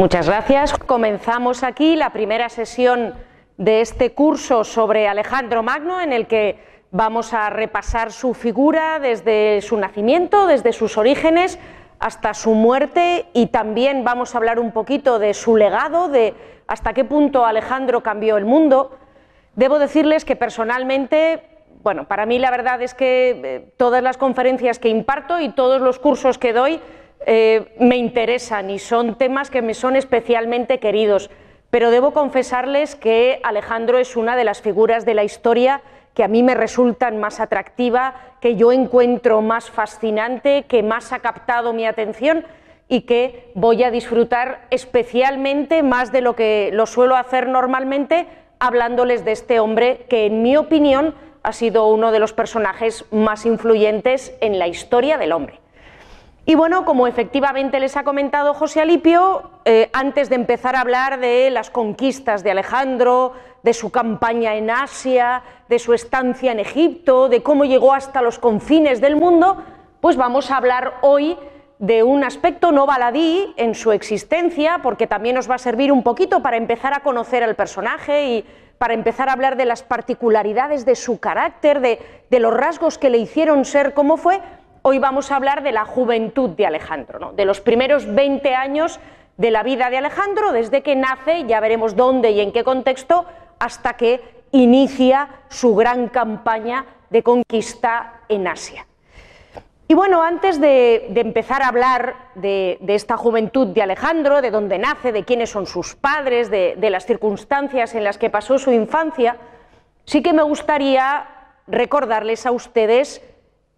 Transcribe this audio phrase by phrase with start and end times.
[0.00, 0.78] Muchas gracias.
[0.78, 3.12] Comenzamos aquí la primera sesión
[3.58, 6.58] de este curso sobre Alejandro Magno en el que
[6.90, 11.58] vamos a repasar su figura desde su nacimiento, desde sus orígenes
[11.98, 16.32] hasta su muerte y también vamos a hablar un poquito de su legado, de
[16.66, 18.96] hasta qué punto Alejandro cambió el mundo.
[19.54, 21.42] Debo decirles que personalmente,
[21.82, 25.82] bueno, para mí la verdad es que eh, todas las conferencias que imparto y todos
[25.82, 26.80] los cursos que doy
[27.26, 31.30] eh, me interesan y son temas que me son especialmente queridos,
[31.70, 35.82] pero debo confesarles que Alejandro es una de las figuras de la historia
[36.14, 41.20] que a mí me resultan más atractiva, que yo encuentro más fascinante, que más ha
[41.20, 42.44] captado mi atención
[42.88, 48.26] y que voy a disfrutar especialmente más de lo que lo suelo hacer normalmente
[48.58, 53.46] hablándoles de este hombre que en mi opinión ha sido uno de los personajes más
[53.46, 55.60] influyentes en la historia del hombre.
[56.50, 61.20] Y bueno, como efectivamente les ha comentado José Alipio, eh, antes de empezar a hablar
[61.20, 67.28] de las conquistas de Alejandro, de su campaña en Asia, de su estancia en Egipto,
[67.28, 69.62] de cómo llegó hasta los confines del mundo,
[70.00, 71.38] pues vamos a hablar hoy
[71.78, 76.02] de un aspecto no baladí en su existencia, porque también nos va a servir un
[76.02, 78.44] poquito para empezar a conocer al personaje y
[78.76, 83.08] para empezar a hablar de las particularidades de su carácter, de, de los rasgos que
[83.08, 84.40] le hicieron ser como fue,
[84.82, 88.98] Hoy vamos a hablar de la juventud de Alejandro, de los primeros 20 años
[89.36, 93.26] de la vida de Alejandro, desde que nace, ya veremos dónde y en qué contexto,
[93.58, 98.86] hasta que inicia su gran campaña de conquista en Asia.
[99.86, 105.12] Y bueno, antes de, empezar a hablar de, esta juventud de Alejandro, de dónde nace,
[105.12, 109.36] de quiénes son sus padres, de las circunstancias en las que pasó su infancia,
[110.06, 111.26] sí que me gustaría
[111.66, 113.20] recordarles a ustedes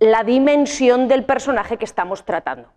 [0.03, 2.69] la dimensión del personaje que estamos tratando.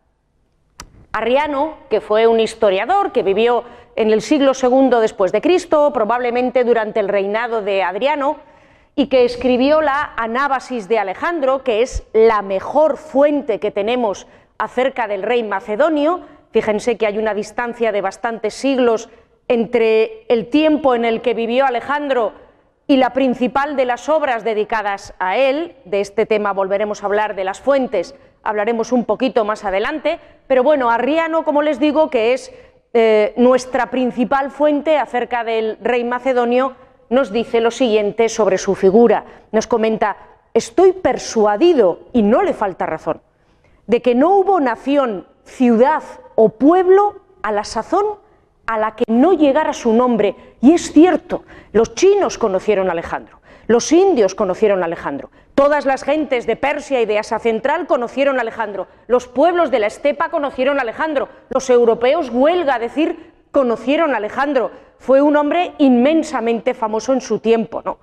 [1.12, 3.64] Arriano, que fue un historiador que vivió
[3.96, 8.38] en el siglo II después de Cristo, probablemente durante el reinado de Adriano,
[8.96, 14.28] y que escribió la Anábasis de Alejandro, que es la mejor fuente que tenemos
[14.60, 16.22] acerca del rey macedonio.
[16.52, 19.10] Fíjense que hay una distancia de bastantes siglos
[19.48, 22.34] entre el tiempo en el que vivió Alejandro
[22.88, 27.36] y la principal de las obras dedicadas a él, de este tema volveremos a hablar
[27.36, 32.34] de las fuentes, hablaremos un poquito más adelante, pero bueno, Arriano, como les digo, que
[32.34, 32.54] es
[32.94, 36.76] eh, nuestra principal fuente acerca del rey macedonio,
[37.10, 39.26] nos dice lo siguiente sobre su figura.
[39.52, 40.18] Nos comenta,
[40.54, 43.22] estoy persuadido, y no le falta razón,
[43.88, 46.04] de que no hubo nación, ciudad
[46.36, 48.06] o pueblo a la sazón
[48.66, 50.36] a la que no llegara su nombre.
[50.62, 56.04] Y es cierto, los chinos conocieron a Alejandro, los indios conocieron a Alejandro, todas las
[56.04, 60.30] gentes de Persia y de Asia Central conocieron a Alejandro, los pueblos de la estepa
[60.30, 64.70] conocieron a Alejandro, los europeos, huelga decir, conocieron a Alejandro.
[65.00, 67.82] Fue un hombre inmensamente famoso en su tiempo.
[67.86, 68.00] ¿no?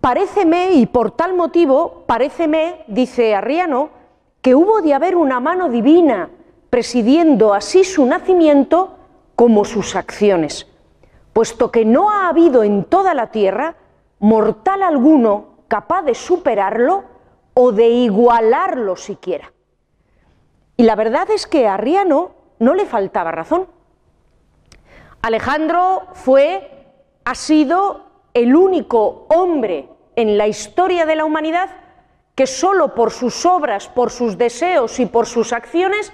[0.00, 3.90] paréceme, y por tal motivo, paréceme, dice Arriano,
[4.40, 6.30] que hubo de haber una mano divina
[6.70, 8.96] presidiendo así su nacimiento
[9.36, 10.66] como sus acciones,
[11.32, 13.76] puesto que no ha habido en toda la tierra
[14.18, 17.04] mortal alguno capaz de superarlo
[17.54, 19.52] o de igualarlo siquiera.
[20.76, 23.66] Y la verdad es que a Arriano no le faltaba razón.
[25.22, 26.86] Alejandro fue,
[27.24, 31.70] ha sido el único hombre en la historia de la humanidad
[32.34, 36.12] que solo por sus obras, por sus deseos y por sus acciones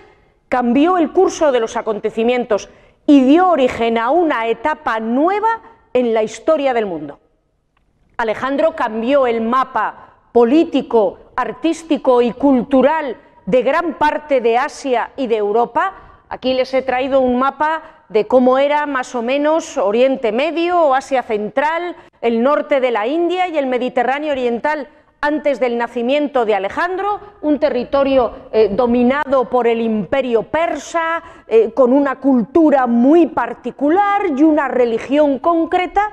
[0.48, 2.68] cambió el curso de los acontecimientos
[3.06, 5.60] y dio origen a una etapa nueva
[5.92, 7.20] en la historia del mundo.
[8.16, 13.16] Alejandro cambió el mapa político, artístico y cultural
[13.46, 16.22] de gran parte de Asia y de Europa.
[16.28, 21.22] Aquí les he traído un mapa de cómo era más o menos Oriente Medio Asia
[21.22, 24.88] Central, el norte de la India y el Mediterráneo Oriental
[25.24, 31.94] antes del nacimiento de Alejandro, un territorio eh, dominado por el imperio persa, eh, con
[31.94, 36.10] una cultura muy particular y una religión concreta,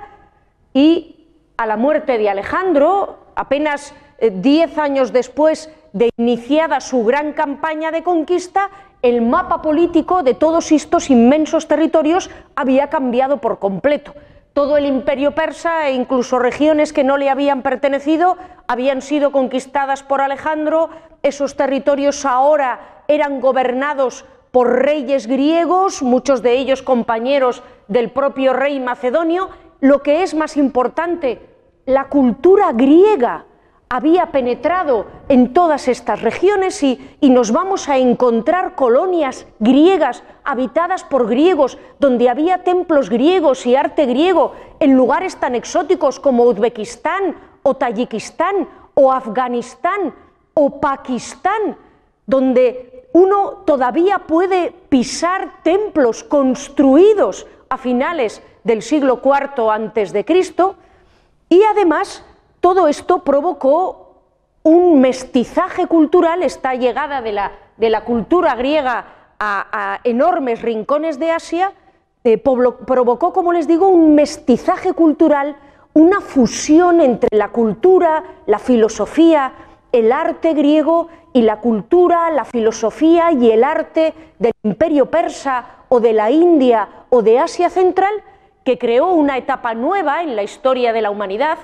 [0.73, 1.27] y
[1.57, 7.91] a la muerte de Alejandro, apenas eh, diez años después de iniciada su gran campaña
[7.91, 8.69] de conquista,
[9.01, 14.13] el mapa político de todos estos inmensos territorios había cambiado por completo
[14.53, 18.37] todo el imperio persa e incluso regiones que no le habían pertenecido
[18.67, 20.89] habían sido conquistadas por Alejandro,
[21.23, 28.79] esos territorios ahora eran gobernados por reyes griegos, muchos de ellos compañeros del propio rey
[28.79, 29.49] macedonio,
[29.79, 31.41] lo que es más importante,
[31.85, 33.45] la cultura griega
[33.93, 41.03] había penetrado en todas estas regiones y, y, nos vamos a encontrar colonias griegas habitadas
[41.03, 47.35] por griegos, donde había templos griegos y arte griego en lugares tan exóticos como Uzbekistán
[47.63, 50.15] o Tayikistán o Afganistán
[50.53, 51.75] o Pakistán,
[52.25, 60.75] donde uno todavía puede pisar templos construidos a finales del siglo IV antes de Cristo
[61.49, 62.23] y además
[62.61, 64.11] todo esto provocó
[64.63, 69.05] un mestizaje cultural, esta llegada de la, de la cultura griega
[69.39, 71.73] a, enormes rincones de Asia,
[72.23, 75.55] eh, provocó, como les digo, un mestizaje cultural,
[75.93, 79.51] una fusión entre la cultura, la filosofía,
[79.91, 85.99] el arte griego y la cultura, la filosofía y el arte del imperio persa o
[85.99, 88.13] de la India o de Asia Central,
[88.63, 91.57] que creó una etapa nueva en la historia de la humanidad,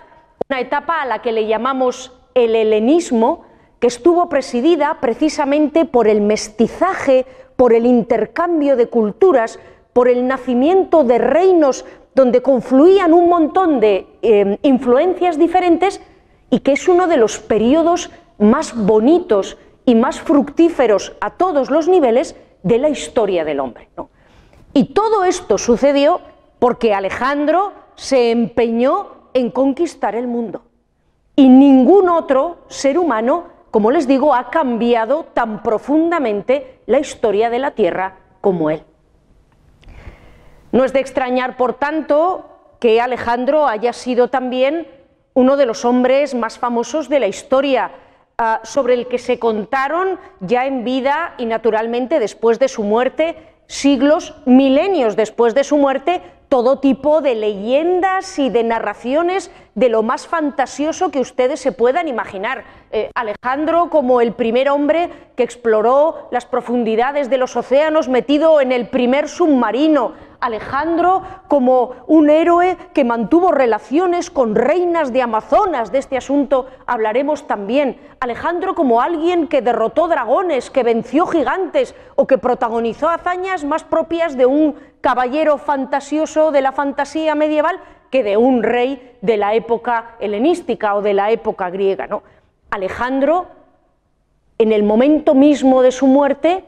[0.49, 3.43] una etapa a la que le llamamos el helenismo,
[3.79, 9.59] que estuvo presidida precisamente por el mestizaje, por el intercambio de culturas,
[9.91, 11.85] por el nacimiento de reinos
[12.15, 16.01] donde confluían un montón de eh, influencias diferentes
[16.49, 18.09] y que es uno de los periodos
[18.39, 23.89] más bonitos y más fructíferos a todos los niveles de la historia del hombre.
[24.73, 26.21] Y todo esto sucedió
[26.59, 30.63] porque Alejandro se empeñó en conquistar el mundo.
[31.35, 37.59] Y ningún otro ser humano, como les digo, ha cambiado tan profundamente la historia de
[37.59, 38.83] la Tierra como él.
[40.71, 42.45] No es de extrañar, por tanto,
[42.79, 44.87] que Alejandro haya sido también
[45.35, 47.91] uno de los hombres más famosos de la historia,
[48.39, 53.35] ah, sobre el que se contaron ya en vida y naturalmente después de su muerte,
[53.67, 60.01] siglos, milenios después de su muerte, todo tipo de leyendas y de narraciones de lo
[60.01, 62.63] más fantasioso que ustedes se puedan imaginar.
[62.91, 68.71] Eh, Alejandro como el primer hombre que exploró las profundidades de los océanos metido en
[68.71, 75.99] el primer submarino, Alejandro como un héroe que mantuvo relaciones con reinas de Amazonas, de
[75.99, 77.99] este asunto hablaremos también.
[78.19, 84.37] Alejandro como alguien que derrotó dragones, que venció gigantes o que protagonizó hazañas más propias
[84.37, 87.79] de un caballero fantasioso de la fantasía medieval
[88.11, 92.07] que de un rey de la época helenística o de la época griega.
[92.07, 92.23] ¿no?
[92.69, 93.47] Alejandro,
[94.57, 96.63] en el momento mismo de su muerte,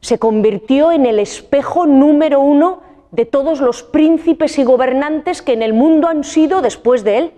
[0.00, 2.83] se convirtió en el espejo número uno
[3.14, 7.32] de todos los príncipes y gobernantes que en el mundo han sido después de él.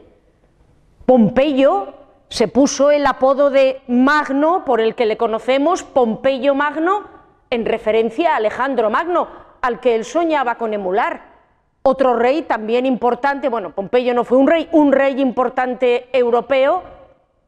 [1.04, 1.92] Pompeyo
[2.30, 7.04] se puso el apodo de Magno, por el que le conocemos, Pompeyo Magno,
[7.50, 9.28] en referencia a Alejandro Magno,
[9.60, 11.36] al que él soñaba con emular.
[11.82, 16.84] Otro rey también importante, bueno, Pompeyo no fue un rey, un rey importante europeo,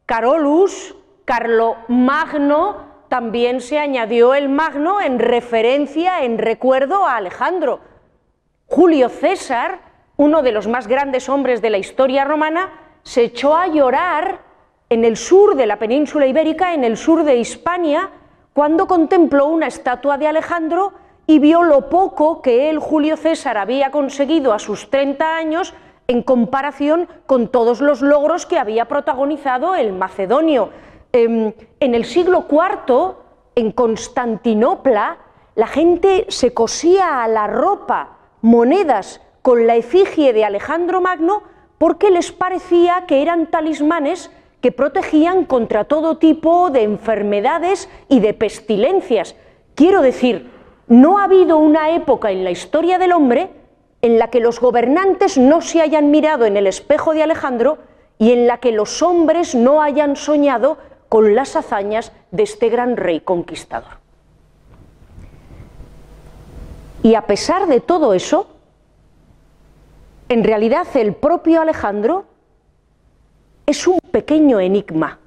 [0.04, 0.94] Carolus,
[1.24, 7.80] Carlo Magno, también se añadió el Magno en referencia, en recuerdo a Alejandro.
[8.70, 9.80] Julio César,
[10.18, 12.70] uno de los más grandes hombres de la historia romana,
[13.02, 14.40] se echó a llorar
[14.90, 18.10] en el sur de la península ibérica, en el sur de Hispania,
[18.52, 20.92] cuando contempló una estatua de Alejandro
[21.26, 25.72] y vio lo poco que él, Julio César, había conseguido a sus 30 años
[26.06, 30.70] en comparación con todos los logros que había protagonizado el macedonio.
[31.12, 33.14] Em, en el siglo IV,
[33.54, 35.16] en Constantinopla,
[35.54, 41.42] la gente se cosía a la ropa monedas con la efigie de Alejandro Magno
[41.78, 44.30] porque les parecía que eran talismanes
[44.60, 49.36] que protegían contra todo tipo de enfermedades y de pestilencias.
[49.74, 50.50] Quiero decir,
[50.88, 53.50] no ha habido una época en la historia del hombre
[54.02, 57.78] en la que los gobernantes no se hayan mirado en el espejo de Alejandro
[58.18, 60.78] y en la que los hombres no hayan soñado
[61.08, 63.98] con las hazañas de este gran rey conquistador.
[67.02, 68.48] Y a pesar de todo eso,
[70.28, 72.26] en realidad el propio Alejandro
[73.66, 75.18] es un pequeño enigma.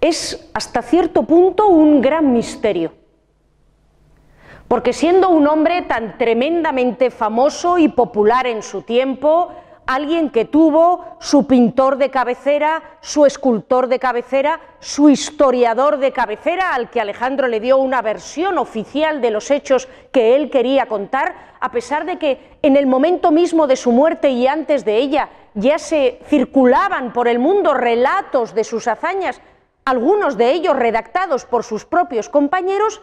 [0.00, 2.92] Es hasta cierto punto un gran misterio.
[4.68, 9.50] Porque siendo un hombre tan tremendamente famoso y popular en su tiempo,
[9.86, 16.74] alguien que tuvo su pintor de cabecera, su escultor de cabecera, su historiador de cabecera,
[16.74, 21.34] al que Alejandro le dio una versión oficial de los hechos que él quería contar,
[21.60, 25.28] a pesar de que en el momento mismo de su muerte y antes de ella
[25.54, 29.40] ya se circulaban por el mundo relatos de sus hazañas,
[29.84, 33.02] algunos de ellos redactados por sus propios compañeros,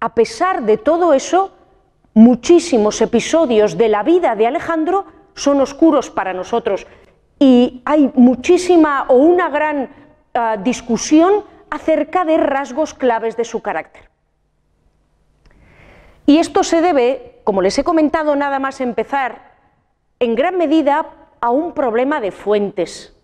[0.00, 1.52] a pesar de todo eso,
[2.14, 5.06] muchísimos episodios de la vida de Alejandro
[5.38, 6.86] son oscuros para nosotros.
[7.40, 9.90] y hay muchísima o una gran
[10.34, 14.10] ah, discusión acerca de rasgos claves de su carácter.
[16.26, 19.52] Y esto se debe, como les he comentado nada más empezar,
[20.18, 21.06] en gran medida
[21.40, 23.14] a un problema de fuentes.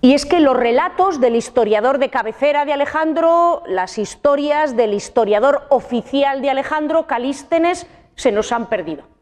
[0.00, 5.62] Y es que los relatos del historiador de cabecera de Alejandro, las historias del historiador
[5.70, 9.15] oficial de Alejandro, Calístenes, se nos han perdido.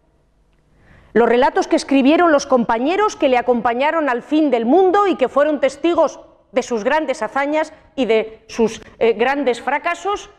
[1.14, 5.28] Los relatos que escribieron los compañeros que le acompañaron al fin del mundo y que
[5.28, 6.18] fueron testigos
[6.50, 10.30] de sus grandes hazañas y de sus eh, grandes fracasos,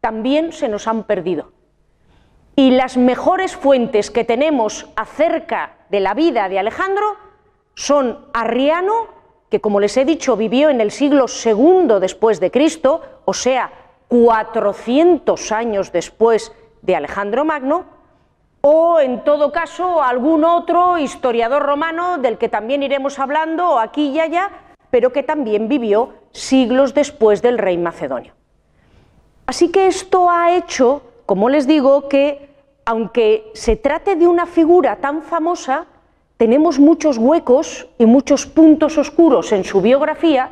[0.00, 1.52] también se nos han perdido.
[2.56, 7.16] Y las mejores fuentes que tenemos acerca de la vida de Alejandro
[7.74, 9.08] son Arriano,
[9.50, 13.72] que como les he dicho vivió en el siglo II después de Cristo, o sea,
[14.08, 16.50] 400 años después
[16.80, 17.93] de Alejandro Magno,
[18.66, 24.20] o en todo caso algún otro historiador romano del que también iremos hablando aquí y
[24.20, 24.50] allá,
[24.88, 28.32] pero que también vivió siglos después del rey macedonio.
[29.44, 32.54] Así que esto ha hecho, como les digo, que
[32.86, 35.84] aunque se trate de una figura tan famosa,
[36.38, 40.50] tenemos muchos huecos y muchos puntos oscuros en su biografía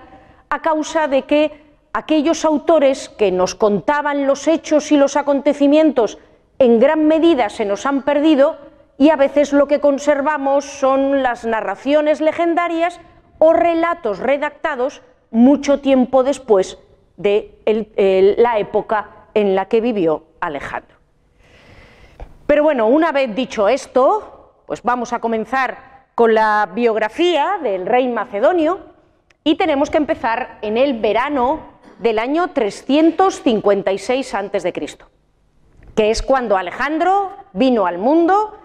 [0.51, 1.51] a causa de que
[1.95, 6.19] aquellos autores que nos contaban los hechos y los acontecimientos
[6.63, 8.57] en gran medida se nos han perdido
[8.97, 13.01] y a veces lo que conservamos son las narraciones legendarias
[13.39, 16.79] o relatos redactados mucho tiempo después
[17.17, 20.97] de la época en la que vivió Alejandro.
[22.47, 28.07] Pero bueno, una vez dicho esto, pues vamos a comenzar con la biografía del rey
[28.07, 28.81] macedonio
[29.43, 31.61] y tenemos que empezar en el verano
[31.99, 34.73] del año 356 a.C.,
[35.95, 38.57] que es cuando Alejandro vino al mundo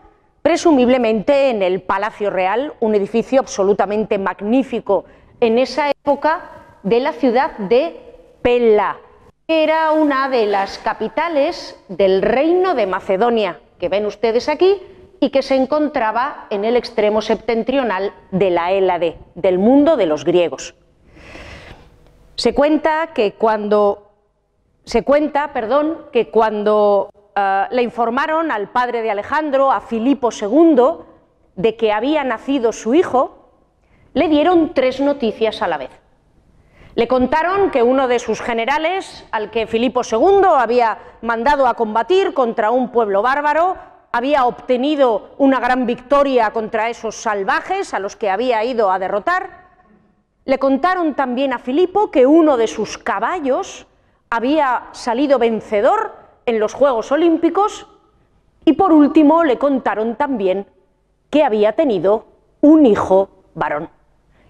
[0.41, 5.03] presumiblemente en el Palacio Real, un edificio absolutamente magnífico
[5.41, 6.50] en esa época
[6.84, 8.00] de la ciudad de
[8.41, 8.98] Pella,
[9.46, 14.81] que era una de las capitales del reino de Macedonia, que ven ustedes aquí,
[15.19, 20.24] y que se encontraba en el extremo septentrional de la Hélade, del mundo de los
[20.24, 20.75] griegos.
[22.36, 24.12] Se cuenta que cuando
[24.86, 31.06] se cuenta, perdón, que cuando eh, le informaron al padre de Alejandro, a Filipo II,
[31.56, 33.51] de que había nacido su hijo,
[34.13, 35.91] le dieron tres noticias a la vez.
[36.96, 42.34] Le contaron que uno de sus generales, al que Filipo II había mandado a combatir
[42.34, 43.75] contra un pueblo bárbaro,
[44.12, 49.67] había obtenido una gran victoria contra esos salvajes a los que había ido a derrotar.
[50.46, 53.86] Le contaron también a Filipo que uno de sus caballos
[54.32, 57.88] había salido vencedor en los Juegos Olímpicos
[58.66, 60.66] y por último le contaron también
[61.30, 62.25] que había tenido
[62.62, 63.89] un hijo varón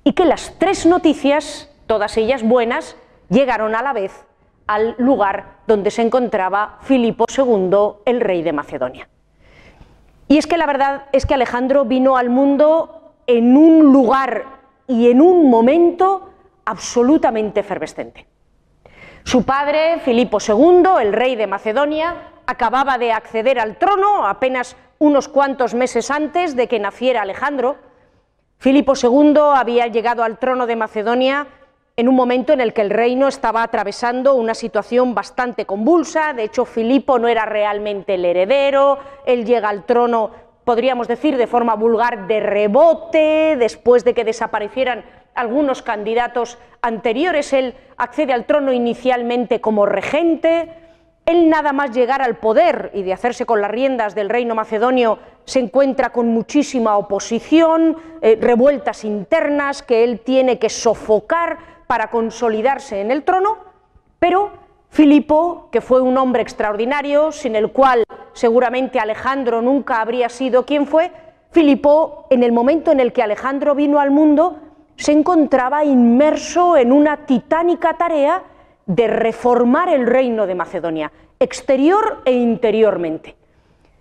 [0.03, 2.95] y que las tres noticias, todas ellas buenas,
[3.29, 4.25] llegaron a la vez
[4.67, 9.09] al lugar donde se encontraba Filipo II, el rey de Macedonia.
[10.27, 14.45] Y es que la verdad es que Alejandro vino al mundo en un lugar
[14.87, 16.29] y en un momento
[16.65, 18.27] absolutamente efervescente.
[19.27, 22.15] Su padre, Filipo II, el rey de Macedonia,
[22.45, 27.75] acababa de acceder al trono apenas unos cuantos meses antes de que naciera Alejandro.
[28.57, 31.45] Filipo II había llegado al trono de Macedonia
[31.97, 36.31] en un momento en el que el reino estaba atravesando una situación bastante convulsa.
[36.31, 38.97] De hecho, Filipo no era realmente el heredero.
[39.25, 40.31] Él llega al trono,
[40.63, 45.03] podríamos decir de forma vulgar, de rebote, después de que desaparecieran
[45.37, 47.53] algunos candidatos anteriores.
[47.53, 50.73] Él accede al trono inicialmente como regente.
[51.25, 55.19] Él nada más llegar al poder y de hacerse con las riendas del reino macedonio
[55.45, 62.99] se encuentra con muchísima oposición, eh, revueltas internas que él tiene que sofocar para consolidarse
[62.99, 63.57] en el trono,
[64.19, 64.51] pero
[64.89, 68.03] Filipo, que fue un hombre extraordinario, sin el cual
[68.33, 71.11] seguramente Alejandro nunca habría sido quien fue,
[71.51, 74.59] Filipo, en el momento en el que Alejandro vino al mundo,
[74.97, 78.43] se encontraba inmerso en una titánica tarea
[78.85, 83.35] de reformar el reino de Macedonia, exterior e interiormente.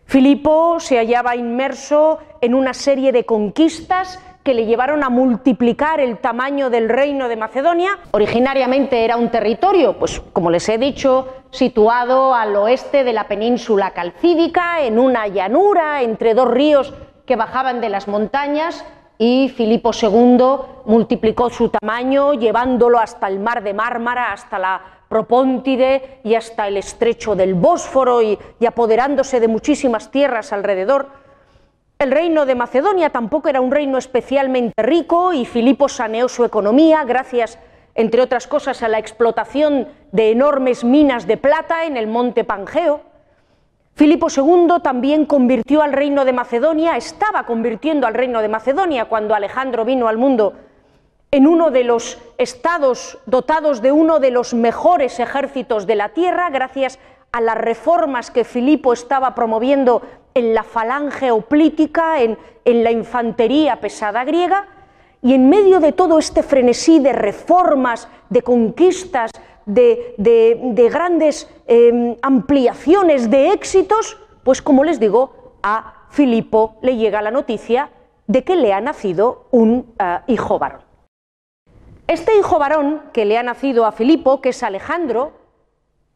[0.07, 6.19] Filipo se hallaba inmerso en una serie de conquistas que le llevaron a multiplicar el
[6.19, 7.99] tamaño del reino de Macedonia.
[8.13, 13.91] Originariamente era un territorio, pues como les he dicho, situado al oeste de la península
[13.91, 16.95] calcídica, en una llanura entre dos ríos
[17.27, 18.85] que bajaban de las montañas
[19.19, 20.39] y Filipo II
[20.85, 26.77] multiplicó su tamaño llevándolo hasta el mar de Mármara, hasta la Propóntide y hasta el
[26.77, 31.09] estrecho del Bósforo y, apoderándose de muchísimas tierras alrededor.
[31.99, 37.05] El reino de Macedonia tampoco era un reino especialmente rico y Filipo saneó su economía
[37.05, 37.59] gracias,
[37.95, 43.03] entre otras cosas, a la explotación de enormes minas de plata en el monte Pangeo.
[43.97, 49.35] Filipo II también convirtió al reino de Macedonia, estaba convirtiendo al reino de Macedonia cuando
[49.35, 50.53] Alejandro vino al mundo
[51.31, 56.51] en uno de los estados dotados de uno de los mejores ejércitos de la tierra,
[56.51, 56.99] gracias
[57.33, 60.03] a las reformas que Filipo estaba promoviendo
[60.35, 62.37] en la falange oplítica, en,
[62.67, 64.67] en la infantería pesada griega,
[65.23, 69.31] y en medio de todo este frenesí de reformas, de conquistas,
[69.67, 77.31] de, grandes em, ampliaciones, de éxitos, pues como les digo, a Filipo le llega la
[77.31, 77.91] noticia
[78.27, 80.81] de que le ha nacido un eh, hijo varón.
[82.07, 85.33] Este hijo varón que le ha nacido a Filipo, que es Alejandro,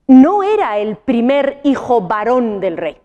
[0.06, 2.98] no era el primer hijo varón del rey.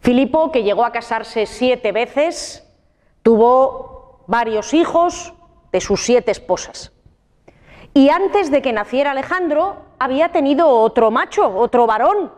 [0.00, 2.68] Filipo, que llegó a casarse siete veces,
[3.22, 5.32] tuvo varios hijos
[5.72, 6.93] de sus siete esposas.
[7.94, 12.32] Y antes de que naciera Alejandro, había tenido otro macho, otro varón,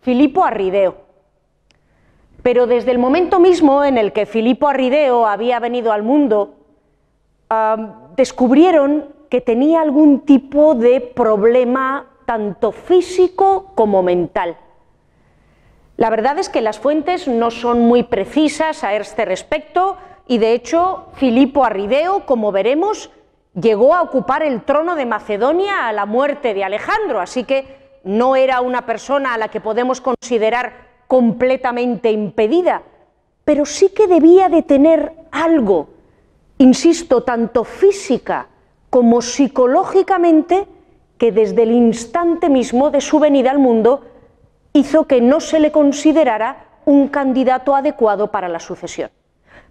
[0.00, 0.96] Filipo Arrideo.
[2.42, 6.54] Pero desde el momento mismo en el que Filipo Arrideo había venido al mundo,
[8.16, 14.58] descubrieron que tenía algún tipo de problema tanto físico como mental.
[15.96, 19.96] La verdad es que las fuentes no son muy precisas a este respecto
[20.26, 23.10] y de hecho Filipo Arrideo, como veremos,
[23.54, 28.36] llegó a ocupar el trono de Macedonia a la muerte de Alejandro, así que no
[28.36, 30.72] era una persona a la que podemos considerar
[31.06, 32.82] completamente impedida,
[33.44, 35.88] pero sí que debía de tener algo,
[36.58, 38.48] insisto, tanto física
[38.88, 40.66] como psicológicamente,
[41.18, 44.04] que desde el instante mismo de su venida al mundo
[44.72, 49.10] hizo que no se le considerara un candidato adecuado para la sucesión.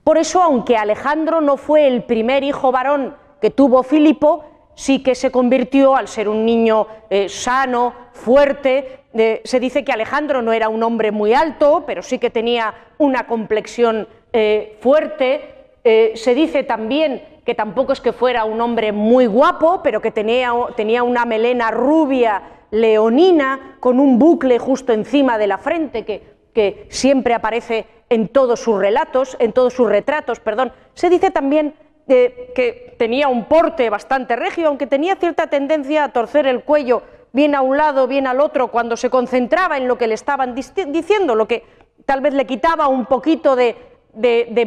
[0.03, 4.45] Por eso, aunque Alejandro no fue el primer hijo varón que tuvo Filipo
[4.75, 9.91] sí que se convirtió, al ser un niño eh, sano, fuerte, eh, se dice que
[9.91, 15.57] Alejandro no era un hombre muy alto, pero sí que tenía una complexión eh, fuerte,
[15.83, 20.53] se dice también que tampoco es que fuera un hombre muy guapo, pero que tenía,
[20.75, 26.21] tenía una melena rubia, leonina, con un bucle justo encima de la frente que,
[26.53, 30.71] que siempre aparece en todos sus relatos, en todos sus retratos, perdón.
[30.93, 31.73] Se dice también
[32.07, 37.55] que tenía un porte bastante regio, aunque tenía cierta tendencia a torcer el cuello bien
[37.55, 41.35] a un lado, bien al otro, cuando se concentraba en lo que le estaban diciendo,
[41.35, 41.63] lo que
[42.05, 43.75] tal vez le quitaba un poquito de,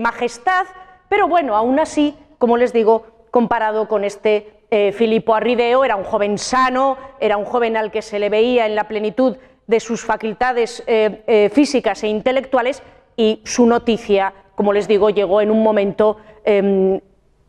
[0.01, 0.65] majestad,
[1.09, 6.05] pero bueno, aún así, como les digo, comparado con este eh, Filipo Arrideo, era un
[6.05, 10.05] joven sano, era un joven al que se le veía en la plenitud de sus
[10.05, 12.83] facultades eh, eh, físicas e intelectuales
[13.17, 17.01] y su noticia, como les digo, llegó en un momento em,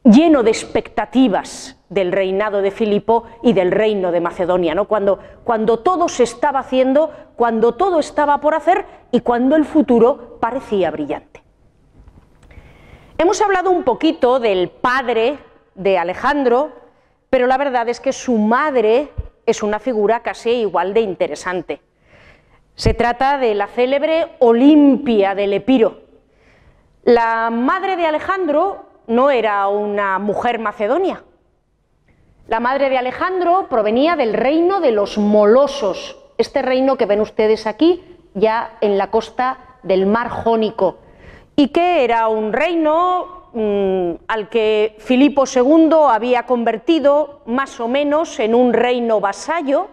[0.05, 4.85] lleno de expectativas del reinado de Filipo y del reino de Macedonia, ¿no?
[4.85, 10.37] cuando, cuando todo se estaba haciendo, cuando todo estaba por hacer y cuando el futuro
[10.39, 11.43] parecía brillante.
[13.17, 15.39] Hemos hablado un poquito del padre
[15.73, 16.71] de Alejandro,
[17.29, 19.09] pero la verdad es que su madre
[19.45, 21.81] es una figura casi igual de interesante.
[22.75, 26.01] Se trata de la célebre Olimpia del Epiro.
[27.03, 31.23] La madre de Alejandro no era una mujer macedonia.
[32.47, 37.65] La madre de Alejandro provenía del reino de los molosos, este reino que ven ustedes
[37.65, 38.03] aquí,
[38.35, 40.97] ya en la costa del mar Jónico,
[41.55, 48.39] y que era un reino mm, al que Filipo II había convertido más o menos
[48.39, 49.87] en un reino vasallo,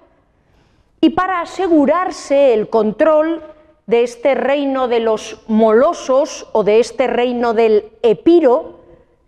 [1.00, 3.42] y para asegurarse el control
[3.86, 8.81] de este reino de los molosos o de este reino del Epiro,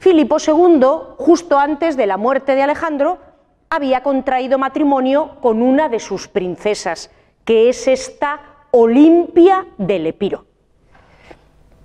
[0.04, 0.84] Filipo II,
[1.16, 3.16] justo antes de la muerte de Alejandro,
[3.70, 7.10] había contraído matrimonio con una de sus princesas,
[7.46, 10.44] que es esta Olimpia del Epiro.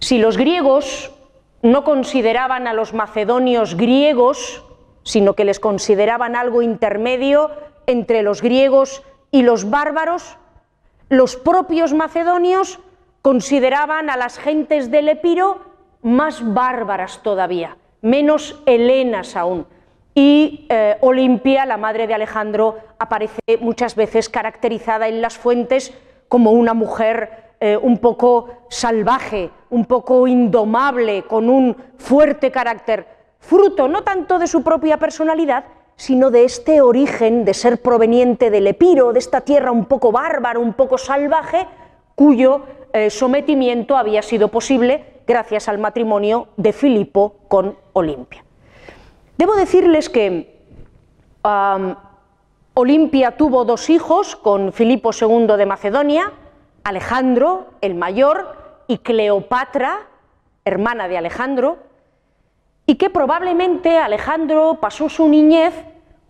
[0.01, 1.13] Si los griegos
[1.61, 4.65] no consideraban a los macedonios griegos,
[5.03, 7.51] sino que les consideraban algo intermedio
[7.87, 9.01] entre los griegos
[9.31, 10.35] y los bárbaros,
[11.07, 12.81] los propios macedonios
[13.21, 15.61] consideraban a las gentes del Epiro
[16.01, 19.65] más bárbaras todavía menos helenas aún.
[20.15, 25.93] Y eh, Olimpia, la madre de Alejandro, aparece muchas veces caracterizada en las fuentes
[26.27, 33.05] como una mujer eh, un poco salvaje, un poco indomable, con un fuerte carácter,
[33.39, 38.67] fruto no tanto de su propia personalidad, sino de este origen de ser proveniente del
[38.67, 41.67] Epiro, de esta tierra un poco bárbara, un poco salvaje,
[42.15, 48.43] cuyo eh, sometimiento había sido posible gracias al matrimonio de Filipo con Olimpia.
[49.37, 50.57] Debo decirles que
[52.73, 56.33] Olimpia tuvo dos hijos con Filipo II de Macedonia,
[56.83, 59.99] Alejandro, el mayor, y Cleopatra,
[60.65, 61.77] hermana de Alejandro,
[62.87, 65.75] y que probablemente Alejandro pasó su niñez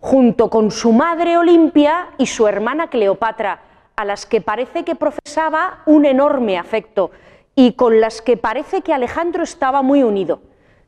[0.00, 3.62] junto con su madre Olimpia y su hermana Cleopatra,
[3.96, 7.10] a las que parece que profesaba un enorme afecto
[7.54, 10.40] y con las que parece que Alejandro estaba muy unido.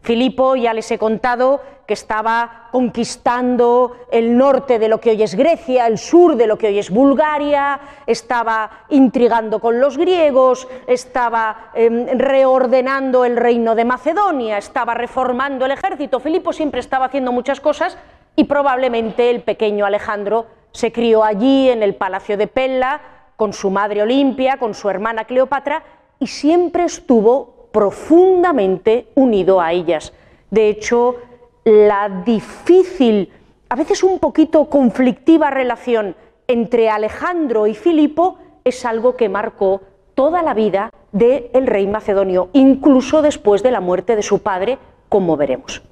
[0.03, 5.37] Filipo, ya les he contado que estaba conquistando el norte de lo que hoy es
[5.37, 11.70] Grecia, el sur de lo que hoy es Bulgaria, estaba intrigando con los griegos, estaba
[11.75, 16.18] em, reordenando el reino de Macedonia, estaba reformando el ejército.
[16.18, 17.96] Filipo siempre estaba haciendo muchas cosas
[18.35, 23.01] y probablemente el pequeño Alejandro se crió allí en el palacio de Pella
[23.37, 25.85] con su madre Olimpia, con su hermana Cleopatra
[26.22, 30.12] y siempre estuvo profundamente unido a ellas.
[30.50, 31.16] De hecho,
[31.64, 33.32] la difícil,
[33.68, 36.14] a veces un poquito conflictiva relación
[36.46, 39.80] entre Alejandro y Filipo es algo que marcó
[40.14, 45.37] toda la vida del rey macedonio, incluso después de la muerte de su padre, como
[45.37, 45.82] veremos.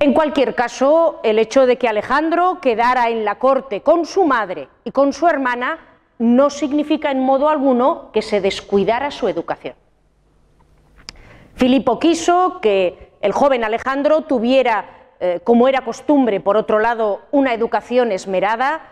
[0.00, 4.68] En cualquier caso, el hecho de que Alejandro quedara en la corte con su madre
[4.84, 9.74] y con su hermana no significa en modo alguno que se descuidara su educación.
[11.54, 14.86] Filipo quiso que el joven Alejandro tuviera,
[15.20, 18.82] eh, como era costumbre, por otro lado, una educación esmerada.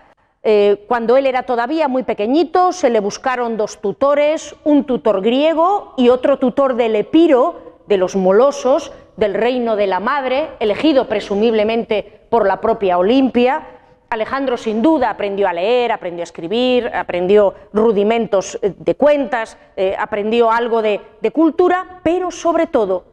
[0.42, 5.94] Eh, cuando él era todavía muy pequeñito, se le buscaron dos tutores, un tutor griego
[5.96, 12.22] y otro tutor del Epiro, de los molosos, del reino de la madre, elegido presumiblemente
[12.30, 13.66] por la propia Olimpia.
[14.12, 19.96] Alejandro sin duda aprendió a leer, aprendió a escribir, aprendió rudimentos eh, de cuentas, eh,
[19.98, 23.04] aprendió algo de, de cultura, pero sobre todo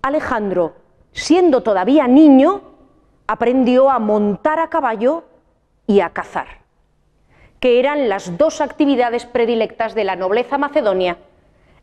[0.00, 0.76] Alejandro,
[1.12, 2.62] siendo todavía niño,
[3.26, 5.24] aprendió a montar a caballo
[5.86, 6.46] y a cazar,
[7.60, 11.18] que eran las dos actividades predilectas de la nobleza macedonia,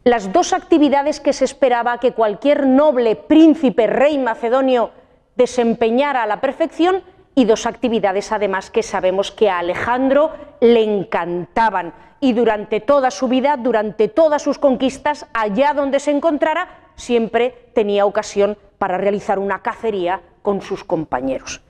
[0.03, 4.89] las dos actividades que se esperaba que cualquier noble, príncipe, rey macedonio
[5.35, 7.03] desempeñara a la perfección
[7.35, 13.27] y dos actividades además que sabemos que a Alejandro le encantaban y durante toda su
[13.27, 19.61] vida, durante todas sus conquistas, allá donde se encontrara, siempre tenía ocasión para realizar una
[19.61, 21.61] cacería con sus compañeros.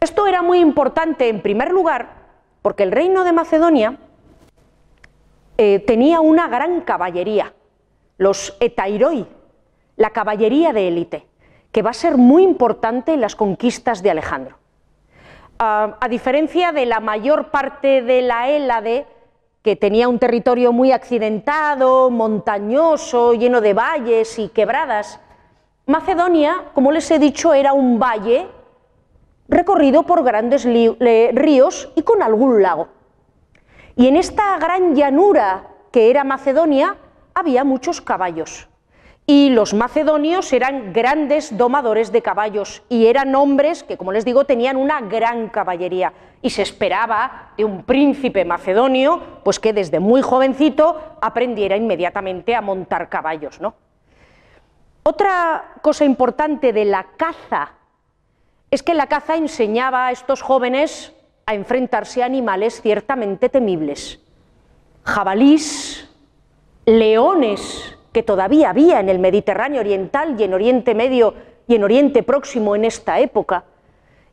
[0.00, 2.22] Esto era muy importante en primer lugar
[2.60, 3.96] porque el reino de Macedonia
[5.58, 7.52] eh, tenía una gran caballería,
[8.18, 9.26] los etairoi,
[9.96, 11.26] la caballería de élite,
[11.72, 14.61] que va a ser muy importante en las conquistas de Alejandro
[15.64, 19.06] a diferencia de la mayor parte de la Hélade,
[19.62, 25.20] que tenía un territorio muy accidentado, montañoso, lleno de valles y quebradas,
[25.86, 28.48] Macedonia, como les he dicho, era un valle
[29.48, 32.88] recorrido por grandes ríos y con algún lago.
[33.94, 36.96] Y en esta gran llanura que era Macedonia
[37.34, 38.68] había muchos caballos
[39.26, 44.44] y los macedonios eran grandes domadores de caballos y eran hombres que, como les digo,
[44.44, 50.22] tenían una gran caballería y se esperaba de un príncipe macedonio pues que desde muy
[50.22, 53.74] jovencito aprendiera inmediatamente a montar caballos, ¿no?
[55.04, 57.72] Otra cosa importante de la caza
[58.70, 61.12] es que la caza enseñaba a estos jóvenes
[61.46, 64.20] a enfrentarse a animales ciertamente temibles.
[65.04, 66.08] Jabalís,
[66.86, 71.34] leones, que todavía había en el Mediterráneo Oriental y en Oriente Medio
[71.66, 73.64] y en Oriente Próximo en esta época.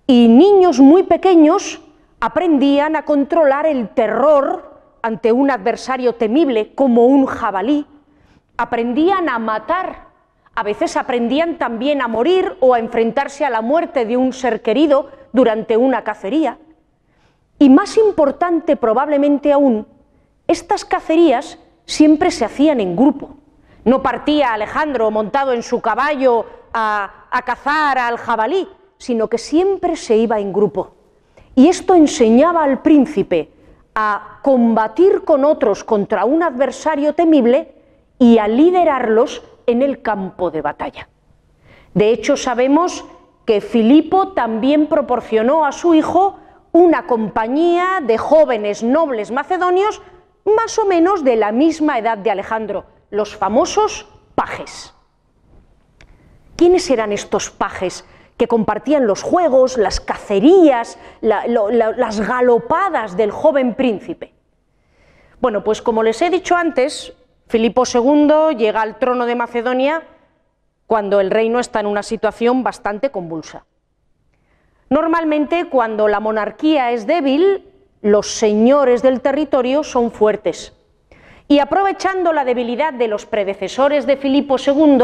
[0.06, 1.82] Y niños muy pequeños
[2.20, 4.70] aprendían a controlar el terror
[5.02, 7.86] ante un adversario temible como un jabalí,
[8.58, 10.10] aprendían a matar,
[10.56, 14.62] a veces aprendían también a morir o a enfrentarse a la muerte de un ser
[14.62, 16.58] querido durante una cacería.
[17.58, 19.88] Y más importante probablemente aún,
[20.48, 23.38] estas cacerías siempre se hacían en grupo.
[23.90, 28.68] No partía Alejandro montado en su caballo a, cazar al jabalí,
[29.00, 30.92] sino que siempre se iba en grupo.
[31.56, 33.50] Y esto enseñaba al príncipe
[33.96, 37.74] a combatir con otros contra un adversario temible
[38.20, 41.10] y a liderarlos en el campo de batalla.
[41.96, 43.04] De hecho, sabemos
[43.44, 46.38] que Filipo también proporcionó a su hijo
[46.74, 50.00] una compañía de jóvenes nobles macedonios
[50.46, 54.94] más o menos de la misma edad de Alejandro, los famosos pajes.
[56.56, 58.06] ¿Quiénes eran estos pajes
[58.38, 64.34] que compartían los juegos, las cacerías, las galopadas del joven príncipe?
[65.42, 67.14] Bueno, pues como les he dicho antes,
[67.48, 70.04] Filipo II llega al trono de Macedonia
[70.86, 73.66] cuando el reino está en una situación bastante convulsa.
[74.90, 77.66] Normalmente cuando la monarquía es débil,
[78.02, 80.74] los señores del territorio son fuertes.
[81.52, 85.00] Y aprovechando la debilidad de los predecesores de Filipo II,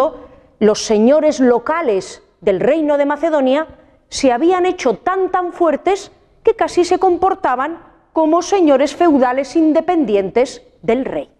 [0.59, 3.67] los señores locales del reino de Macedonia
[4.09, 6.11] se habían hecho tan tan fuertes
[6.43, 7.79] que casi se comportaban
[8.13, 11.31] como señores feudales independientes del rey.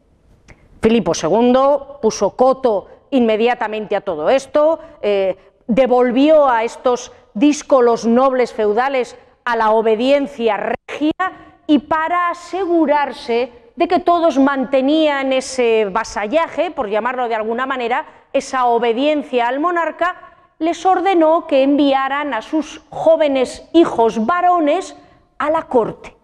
[0.82, 1.54] Filipo II
[2.02, 5.38] puso coto inmediatamente a todo esto, eh,
[5.68, 11.14] devolvió a estos díscolos nobles feudales a la obediencia regia
[11.68, 18.66] y para asegurarse de que todos mantenían ese vasallaje, por llamarlo de alguna manera, esa
[18.66, 20.16] obediencia al monarca,
[20.60, 24.96] les ordenó que enviaran a sus jóvenes hijos varones
[25.38, 26.16] a la corte.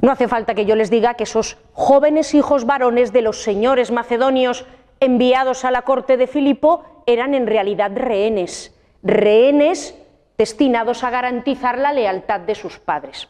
[0.00, 3.92] No hace falta que yo les diga que esos jóvenes hijos varones de los señores
[3.92, 4.66] macedonios
[4.98, 9.96] enviados a la corte de Filipo eran en realidad rehenes, rehenes
[10.36, 13.28] destinados a garantizar la lealtad de sus padres.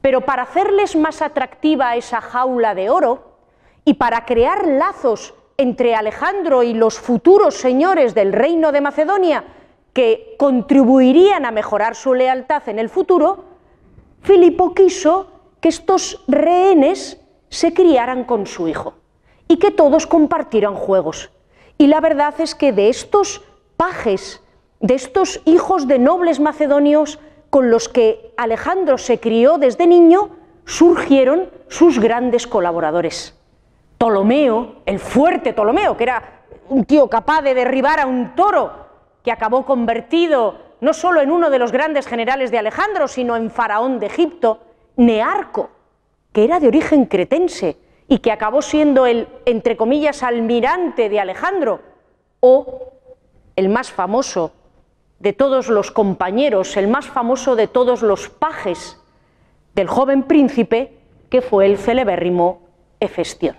[0.00, 3.38] Pero para hacerles más atractiva esa jaula de oro
[3.84, 9.44] y para crear lazos entre Alejandro y los futuros señores del reino de Macedonia
[9.92, 13.44] que contribuirían a mejorar su lealtad en el futuro,
[14.22, 18.94] Filipo quiso que estos rehenes se criaran con su hijo
[19.48, 21.30] y que todos compartieran juegos.
[21.78, 23.42] Y la verdad es que de estos
[23.76, 24.42] pajes,
[24.80, 27.18] de estos hijos de nobles macedonios
[27.50, 30.30] con los que Alejandro se crió desde niño,
[30.64, 33.34] surgieron sus grandes colaboradores.
[33.96, 38.86] Ptolomeo, el fuerte Ptolomeo, que era un tío capaz de derribar a un toro,
[39.22, 43.50] que acabó convertido no solo en uno de los grandes generales de Alejandro, sino en
[43.50, 44.60] faraón de Egipto,
[44.96, 45.70] Nearco,
[46.32, 51.80] que era de origen cretense, y que acabó siendo el, entre comillas, almirante de Alejandro,
[52.40, 52.92] o
[53.56, 54.52] el más famoso
[55.18, 59.00] de todos los compañeros, el más famoso de todos los pajes
[59.74, 60.98] del joven príncipe,
[61.30, 62.62] que fue el celebérrimo
[63.00, 63.56] Hefestión.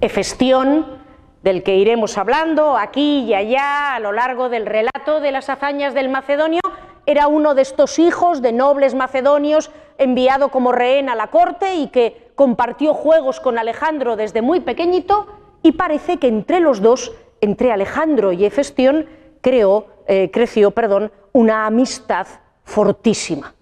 [0.00, 1.00] Hefestión,
[1.42, 5.94] del que iremos hablando aquí y allá a lo largo del relato de las hazañas
[5.94, 6.60] del macedonio,
[7.06, 11.88] era uno de estos hijos de nobles macedonios enviado como rehén a la corte y
[11.88, 15.26] que compartió juegos con Alejandro desde muy pequeñito
[15.62, 19.06] y parece que entre los dos, entre Alejandro y Hefestión,
[19.40, 22.26] creó, eh, creció perdón, una amistad
[22.64, 23.54] fortísima.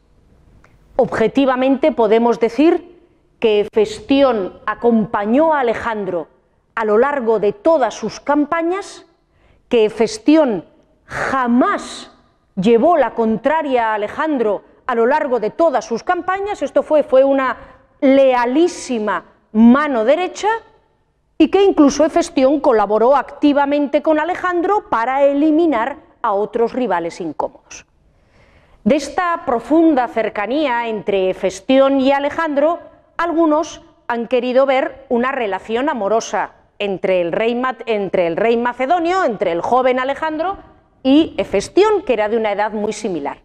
[0.97, 2.99] Objetivamente podemos decir
[3.39, 6.29] que Hefestión acompañó a Alejandro
[6.75, 9.07] a lo largo de todas sus campañas,
[9.69, 10.65] que Hefestión
[11.05, 12.13] jamás
[12.57, 17.23] llevó la contraria a Alejandro a lo largo de todas sus campañas, esto fue, fue
[17.23, 17.57] una
[18.01, 20.49] lealísima mano derecha
[21.39, 27.87] y que incluso Hefestión colaboró activamente con Alejandro para eliminar a otros rivales incómodos.
[28.83, 32.81] De esta profunda cercanía entre Hefestión y Alejandro,
[33.17, 37.55] algunos han querido ver una relación amorosa entre el rey,
[38.57, 40.57] macedonio, entre el joven Alejandro
[41.03, 43.39] y Hefestión, que era de una edad muy similar.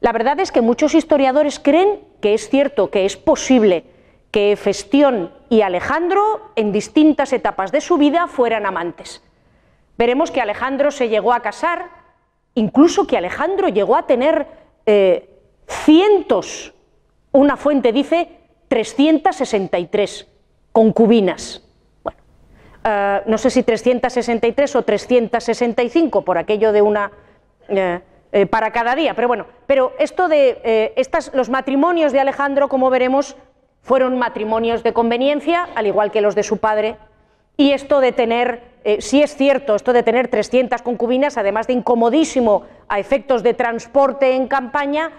[0.00, 3.84] La verdad es que muchos historiadores creen que es cierto, que es posible
[4.30, 9.22] que Hefestión y Alejandro en distintas etapas de su vida fueran amantes.
[9.98, 11.90] Veremos que Alejandro se llegó a casar,
[12.54, 14.46] incluso que Alejandro llegó a tener
[14.86, 15.28] eh,
[15.66, 16.72] cientos,
[17.32, 18.30] una fuente dice
[18.68, 20.26] 363
[20.72, 21.62] concubinas.
[22.82, 27.12] Eh, no sé si 363 o 365 por aquello de una
[27.68, 28.00] eh,
[28.46, 30.94] para cada día, pero bueno, pero esto de
[31.34, 33.36] los matrimonios de Alejandro, como veremos,
[33.82, 36.96] fueron matrimonios de conveniencia, al igual que los de su padre,
[37.56, 38.62] y esto de tener,
[39.00, 44.34] si es cierto, esto de tener 300 concubinas, además de incomodísimo a efectos de transporte
[44.34, 45.10] en campaña,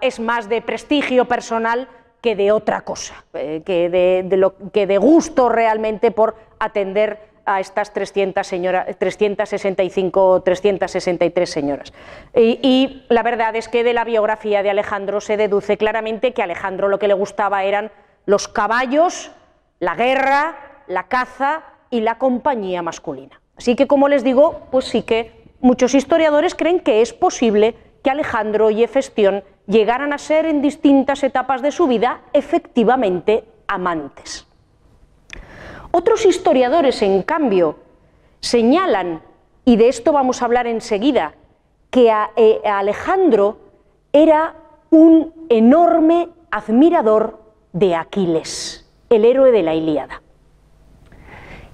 [0.00, 1.88] es más de prestigio personal
[2.22, 7.60] que de otra cosa, eh, que, de, lo, que de gusto realmente por atender a
[7.60, 11.92] estas 300 señoras, 365 o 363 señoras.
[12.34, 16.42] Y, y, la verdad es que de la biografía de Alejandro se deduce claramente que
[16.42, 17.90] a Alejandro lo que le gustaba eran
[18.26, 19.32] los caballos,
[19.80, 23.40] la guerra, la caza y la compañía masculina.
[23.56, 28.10] Así que, como les digo, pues sí que muchos historiadores creen que es posible que
[28.10, 34.46] Alejandro y Hefestión llegaran a ser en distintas etapas de su vida efectivamente amantes.
[35.94, 37.76] Otros historiadores, en cambio,
[38.40, 39.20] señalan,
[39.66, 41.34] y de esto vamos a hablar enseguida,
[41.90, 43.58] que eh, Alejandro
[44.10, 44.54] era
[44.88, 47.40] un enorme admirador
[47.74, 50.22] de Aquiles, el héroe de la Ilíada.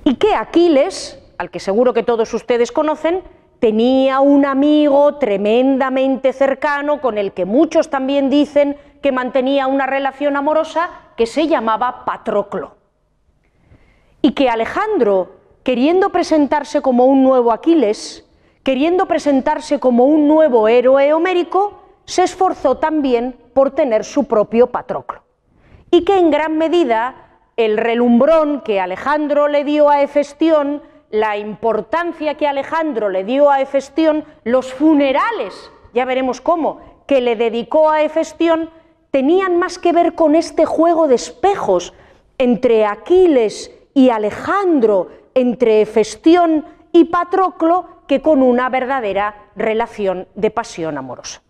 [0.02, 3.22] Y que Aquiles, al que seguro que todos ustedes conocen,
[3.60, 10.36] tenía un amigo tremendamente cercano con el que muchos también dicen que mantenía una relación
[10.36, 12.77] amorosa que se llamaba Patroclo.
[14.22, 15.30] Y que Alejandro,
[15.62, 18.24] queriendo presentarse como un nuevo Aquiles,
[18.62, 25.22] queriendo presentarse como un nuevo héroe homérico, se esforzó también por tener su propio Patroclo.
[25.90, 32.34] Y que en gran medida el relumbrón que Alejandro le dio a Hefestión la importancia
[32.34, 38.02] que Alejandro le dio a Hefestión, los funerales, ya veremos cómo, que le dedicó a
[38.02, 38.70] Hefestión,
[39.10, 41.94] tenían más que ver con este juego de espejos
[42.36, 50.96] entre Aquiles y Alejandro, entre Hefestión y Patroclo, que con una verdadera relación de pasión
[50.96, 51.42] amorosa.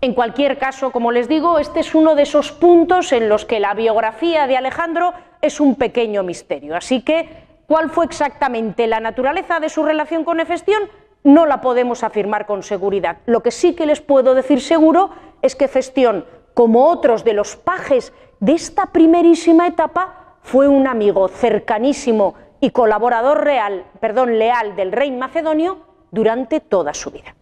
[0.00, 3.58] En cualquier caso, como les digo, este es uno de esos puntos en los que
[3.58, 6.76] la biografía de Alejandro es un pequeño misterio.
[6.76, 10.82] Así que ¿Cuál fue exactamente la naturaleza de su relación con Hefestión?
[11.22, 13.18] No la podemos afirmar con seguridad.
[13.26, 17.54] Lo que sí que les puedo decir seguro es que Hefestión, como otros de los
[17.54, 24.92] pajes de esta primerísima etapa, fue un amigo cercanísimo y colaborador real, perdón, leal del
[24.92, 25.78] rey macedonio
[26.10, 27.34] durante toda su vida.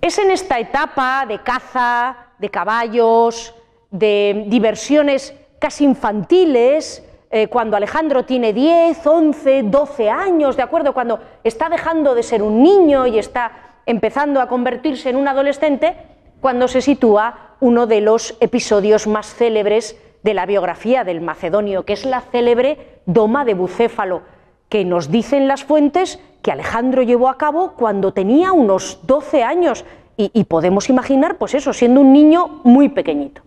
[0.00, 3.54] Es en esta etapa de caza, de caballos,
[3.90, 10.92] de diversiones casi infantiles, eh, cuando Alejandro tiene 10, 11, 12 años, ¿de acuerdo?
[10.92, 15.96] Cuando está dejando de ser un niño y está empezando a convertirse en un adolescente,
[16.40, 21.92] cuando se sitúa uno de los episodios más célebres de la biografía del macedonio, que
[21.94, 24.22] es la célebre Doma de Bucéfalo,
[24.68, 29.84] que nos dicen las fuentes que Alejandro llevó a cabo cuando tenía unos 12 años
[30.16, 33.42] y, y podemos imaginar, pues eso, siendo un niño muy pequeñito.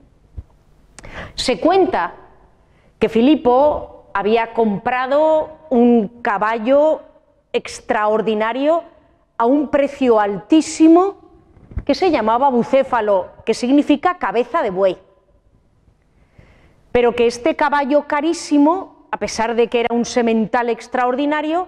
[1.36, 2.14] Se cuenta
[3.00, 7.02] que Filipo había comprado un caballo
[7.52, 8.84] extraordinario
[9.38, 11.18] a un precio altísimo
[11.86, 14.98] que se llamaba bucéfalo, que significa cabeza de buey.
[16.96, 21.68] Pero que este caballo carísimo, a pesar de que era un semental extraordinario,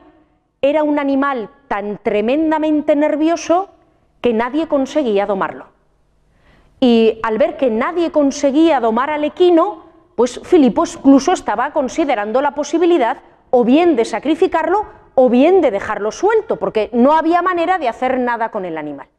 [0.62, 3.70] era un animal tan tremendamente nervioso
[4.22, 5.66] que nadie conseguía domarlo.
[6.80, 9.84] Y al ver que nadie conseguía domar al equino,
[10.16, 13.18] pues Filipo incluso estaba considerando la posibilidad
[13.50, 14.86] o bien de sacrificarlo
[15.16, 19.10] o bien de dejarlo suelto, porque no había manera de hacer nada con el animal.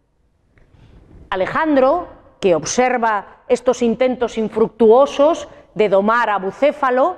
[1.28, 2.08] Alejandro,
[2.40, 7.16] que observa estos intentos infructuosos de domar a Bucéfalo,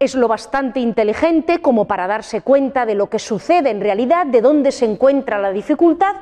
[0.00, 4.40] es lo bastante inteligente como para darse cuenta de lo que sucede en realidad, de
[4.40, 6.16] dónde se encuentra la dificultad,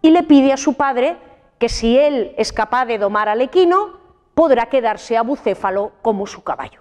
[0.00, 1.16] y le pide a su padre
[1.58, 4.00] que si él es capaz de domar al equino,
[4.34, 6.80] podrá quedarse a Bucéfalo como su caballo.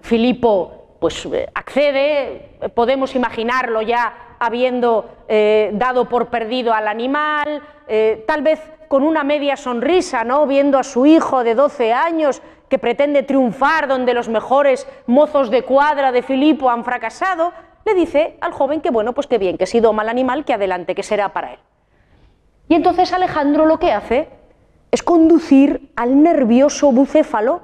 [0.00, 8.42] Filipo pues, accede, podemos imaginarlo ya habiendo eh, dado por perdido al animal, eh, tal
[8.42, 10.46] vez con una media sonrisa, ¿no?
[10.46, 15.62] viendo a su hijo de 12 años que pretende triunfar donde los mejores mozos de
[15.64, 17.52] cuadra de Filipo han fracasado,
[17.84, 20.52] le dice al joven que bueno, pues que bien, que si doma el animal, que
[20.52, 21.58] adelante, que será para él.
[22.68, 24.28] Y entonces Alejandro lo que hace
[24.90, 27.62] es conducir al nervioso bucéfalo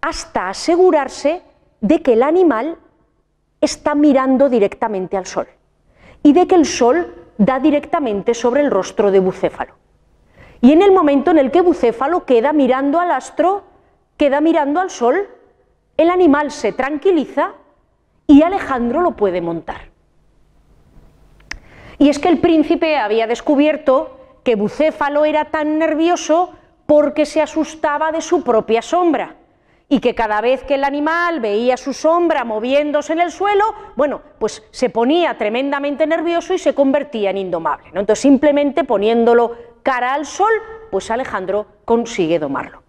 [0.00, 1.42] hasta asegurarse
[1.80, 2.78] de que el animal
[3.60, 5.46] está mirando directamente al sol
[6.22, 9.74] y de que el sol da directamente sobre el rostro de bucéfalo.
[10.60, 13.64] Y en el momento en el que bucéfalo queda mirando al astro,
[14.20, 15.30] queda mirando al sol,
[15.96, 17.52] el animal se tranquiliza
[18.26, 19.88] y Alejandro lo puede montar.
[21.96, 26.52] Y es que el príncipe había descubierto que Bucéfalo era tan nervioso
[26.84, 29.36] porque se asustaba de su propia sombra
[29.88, 33.64] y que cada vez que el animal veía su sombra moviéndose en el suelo,
[33.96, 37.86] bueno, pues se ponía tremendamente nervioso y se convertía en indomable.
[37.88, 40.52] Entonces, simplemente poniéndolo cara al sol,
[40.90, 42.82] pues Alejandro consigue domarlo.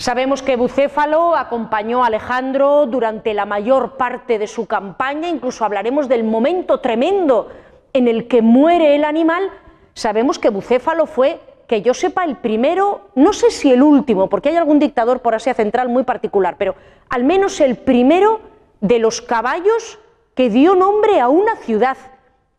[0.00, 6.08] Sabemos que Bucéfalo acompañó a Alejandro durante la mayor parte de su campaña, incluso hablaremos
[6.08, 7.48] del momento tremendo
[7.92, 9.50] en el que muere el animal,
[9.94, 14.50] sabemos que Bucéfalo fue, que yo sepa, el primero, no sé si el último, porque
[14.50, 16.76] hay algún dictador por Asia Central muy particular, pero
[17.08, 18.40] al menos el primero
[18.80, 19.98] de los caballos
[20.36, 21.96] que dio nombre a una ciudad.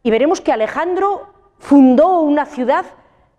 [0.03, 2.83] Y veremos que Alejandro fundó una ciudad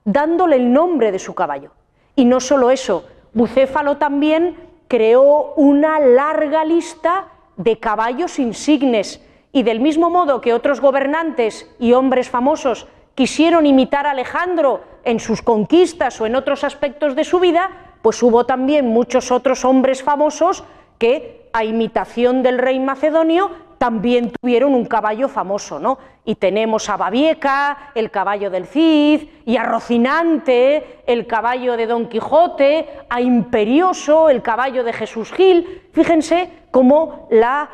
[0.06, 1.72] dándole el nombre de su caballo.
[2.16, 4.56] Y no solo eso, Bucéfalo también
[4.88, 11.92] creó una larga lista de caballos insignes y del mismo modo que otros gobernantes y
[11.92, 17.40] hombres famosos quisieron imitar a Alejandro en sus conquistas o en otros aspectos de su
[17.40, 17.70] vida,
[18.02, 20.64] pues hubo también muchos otros hombres famosos
[20.98, 23.50] que, a imitación del rey macedonio,
[23.80, 25.96] también tuvieron un caballo famoso, ¿no?
[26.26, 32.10] Y tenemos a Babieca, el caballo del Cid, y a Rocinante, el caballo de Don
[32.10, 35.88] Quijote, a Imperioso, el caballo de Jesús Gil.
[35.94, 37.70] Fíjense cómo la,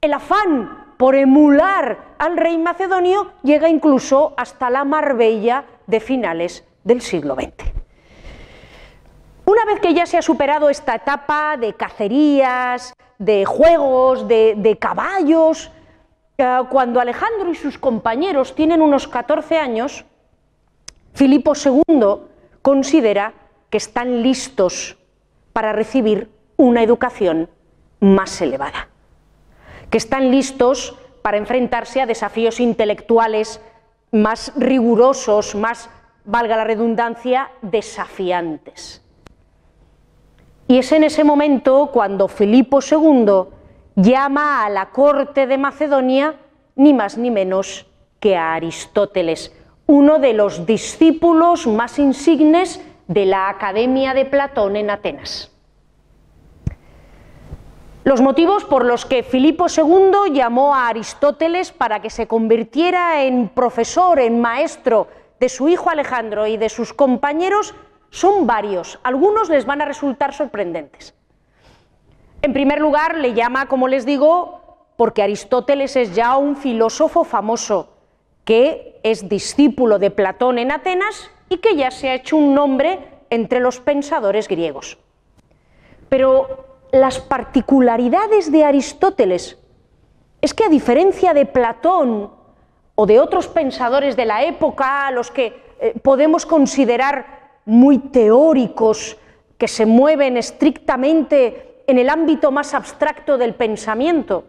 [0.00, 7.00] el afán por emular al rey macedonio llega incluso hasta la Marbella de finales del
[7.00, 7.52] siglo XX.
[9.44, 12.94] Una vez que ya se ha superado esta etapa de cacerías,
[13.24, 15.70] de juegos, de, caballos.
[16.36, 20.04] Eh, cuando Alejandro y sus compañeros tienen unos 14 años,
[21.14, 22.16] Filipo II
[22.62, 23.34] considera
[23.70, 24.96] que están listos
[25.52, 27.48] para recibir una educación
[28.00, 28.88] más elevada,
[29.90, 33.60] que están listos para enfrentarse a desafíos intelectuales
[34.10, 35.90] más rigurosos, más,
[36.24, 39.03] valga la redundancia, desafiantes.
[40.66, 43.44] Y es en ese momento cuando Filipo II
[43.96, 46.36] llama a la corte de Macedonia
[46.76, 47.86] ni más ni menos
[48.18, 49.54] que a Aristóteles,
[49.86, 55.50] uno de los discípulos más insignes de la Academia de Platón en Atenas.
[58.04, 63.48] Los motivos por los que Filipo II llamó a Aristóteles para que se convirtiera en
[63.48, 65.08] profesor, en maestro
[65.40, 67.74] de su hijo Alejandro y de sus compañeros
[68.14, 71.14] son varios, algunos les van a resultar sorprendentes.
[72.42, 77.92] En primer lugar, le llama, como les digo, porque Aristóteles es ya un filósofo famoso,
[78.44, 83.00] que es discípulo de Platón en Atenas y que ya se ha hecho un nombre
[83.30, 84.96] entre los pensadores griegos.
[86.08, 89.58] Pero las particularidades de Aristóteles
[90.40, 92.30] es que a diferencia de Platón
[92.94, 97.33] o de otros pensadores de la época, a los que eh, podemos considerar
[97.64, 99.16] muy teóricos
[99.58, 104.44] que se mueven estrictamente en el ámbito más abstracto del pensamiento.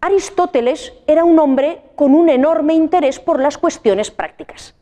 [0.00, 4.74] Aristóteles era un hombre con un enorme interés por las cuestiones prácticas.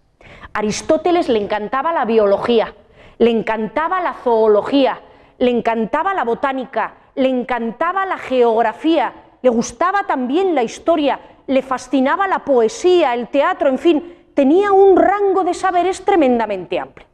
[0.52, 2.74] Aristóteles le encantaba la biología,
[3.18, 5.00] le encantaba la zoología,
[5.38, 9.12] le encantaba la botánica, le encantaba la geografía,
[9.42, 14.96] le gustaba también la historia, le fascinaba la poesía, el teatro, en fin, tenía un
[14.96, 17.05] rango de saberes tremendamente amplio.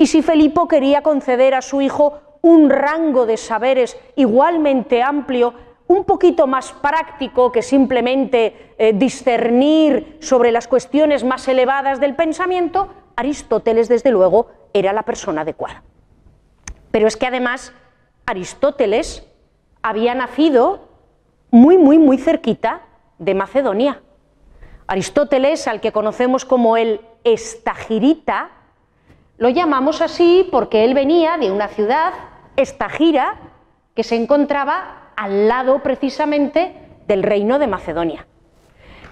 [0.00, 5.52] Y si Felipo quería conceder a su hijo un rango de saberes igualmente amplio,
[5.88, 12.88] un poquito más práctico que simplemente eh, discernir sobre las cuestiones más elevadas del pensamiento,
[13.14, 15.82] Aristóteles, desde luego, era la persona adecuada.
[16.90, 17.74] Pero es que además
[18.24, 19.26] Aristóteles
[19.82, 20.88] había nacido
[21.50, 22.80] muy, muy, muy cerquita
[23.18, 24.00] de Macedonia.
[24.86, 28.52] Aristóteles, al que conocemos como el Estagirita,
[29.40, 32.12] lo llamamos así porque él venía de una ciudad,
[32.56, 33.36] Estagira,
[33.94, 36.74] que se encontraba al lado precisamente
[37.08, 38.26] del reino de Macedonia.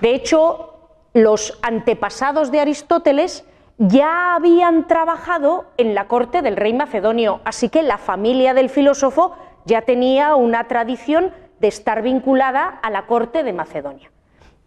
[0.02, 0.74] De hecho,
[1.14, 3.46] los antepasados de Aristóteles
[3.78, 9.34] ya habían trabajado en la corte del rey macedonio, así que la familia del filósofo
[9.64, 14.10] ya tenía una tradición de estar vinculada a la corte de Macedonia.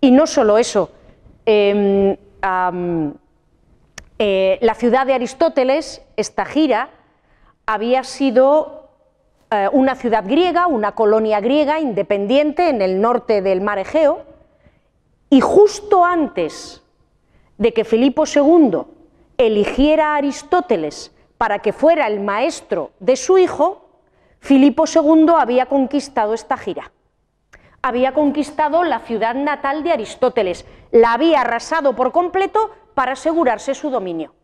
[0.02, 0.90] Y no solo eso,
[1.46, 2.18] em,
[4.24, 6.92] eh, la ciudad de Aristóteles, Estagira,
[7.66, 8.92] había sido
[9.50, 14.22] eh, una ciudad griega, una colonia griega independiente en el norte del mar Egeo,
[15.32, 16.84] y justo antes
[17.58, 18.84] de que Filipo II
[19.40, 23.90] eligiera a Aristóteles para que fuera el maestro de su hijo,
[24.40, 26.92] Filipo II había conquistado Estagira.
[27.82, 32.70] Había conquistado la ciudad natal de Aristóteles, la había arrasado por completo
[33.02, 34.36] para asegurarse su dominio.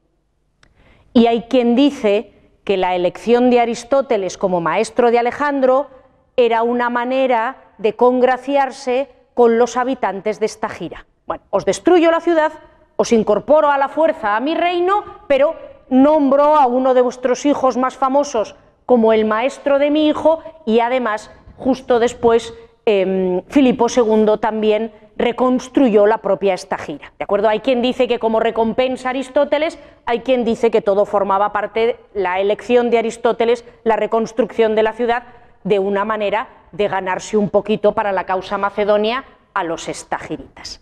[1.14, 2.34] Y hay quien dice
[2.64, 5.92] que la elección de Aristóteles como maestro de Alejandro
[6.36, 11.06] era una manera de congraciarse con los habitantes de esta gira.
[11.28, 12.52] Bueno, os destruyo la ciudad,
[12.96, 15.54] os incorporo a la fuerza a mi reino, pero
[15.90, 18.56] nombro a uno de vuestros hijos más famosos
[18.88, 22.56] como el maestro de mi hijo y además justo después
[22.90, 27.12] eh, Filipo II también reconstruyó la propia estagira.
[27.18, 27.50] ¿De acuerdo?
[27.50, 31.80] Hay quien dice que como recompensa a Aristóteles, hay quien dice que todo formaba parte
[31.86, 35.24] de la elección de Aristóteles, la reconstrucción de la ciudad,
[35.66, 40.80] de una manera de ganarse un poquito para la causa macedonia a los estagiritas.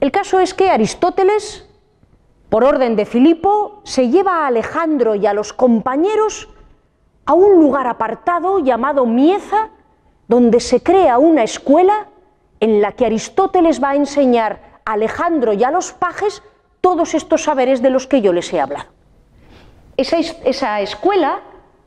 [0.00, 1.68] El caso es que Aristóteles,
[2.48, 6.48] por orden de Filipo, se lleva a Alejandro y a los compañeros
[7.26, 9.68] a un lugar apartado llamado Mieza,
[10.28, 12.06] donde se crea una escuela
[12.60, 16.42] en la que Aristóteles va a enseñar a Alejandro y a los pajes
[16.80, 18.90] todos estos saberes de los que yo les he hablado.
[19.96, 21.40] Esa, escuela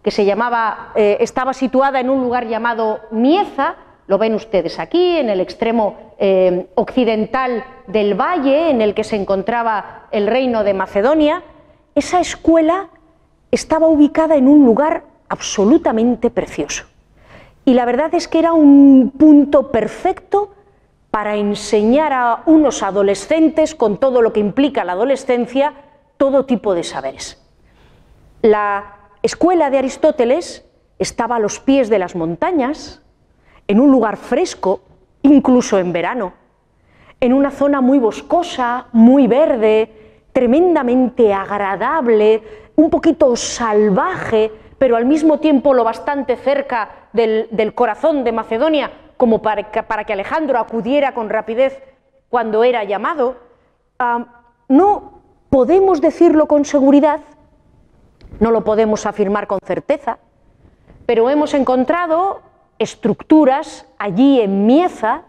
[0.04, 3.76] que se llamaba, eh, estaba situada en un lugar llamado Mieza,
[4.08, 9.16] lo ven ustedes aquí, en el extremo eh, occidental del valle en el que se
[9.16, 11.44] encontraba el reino de Macedonia.
[11.96, 12.90] Esa escuela
[13.52, 16.91] estaba ubicada en un lugar absolutamente precioso.
[17.66, 20.52] Y la verdad es que era un punto perfecto
[21.12, 25.74] para enseñar a unos adolescentes, con todo lo que implica la adolescencia,
[26.18, 27.42] todo tipo de saberes.
[28.42, 30.66] La escuela de Aristóteles
[30.98, 33.02] estaba a los pies de las montañas,
[33.68, 34.82] en un lugar fresco,
[35.22, 36.34] incluso en verano,
[37.20, 42.42] en una zona muy boscosa, muy verde, tremendamente agradable,
[42.76, 44.52] un poquito salvaje,
[44.82, 50.58] pero al mismo tiempo lo bastante cerca del, corazón de Macedonia como para que, Alejandro
[50.58, 51.80] acudiera con rapidez
[52.30, 53.36] cuando era llamado.
[54.68, 55.22] No
[55.52, 57.20] podemos decirlo con seguridad,
[58.40, 60.18] no lo podemos afirmar con certeza,
[61.06, 62.42] pero hemos encontrado
[62.80, 65.26] estructuras allí en Mieza,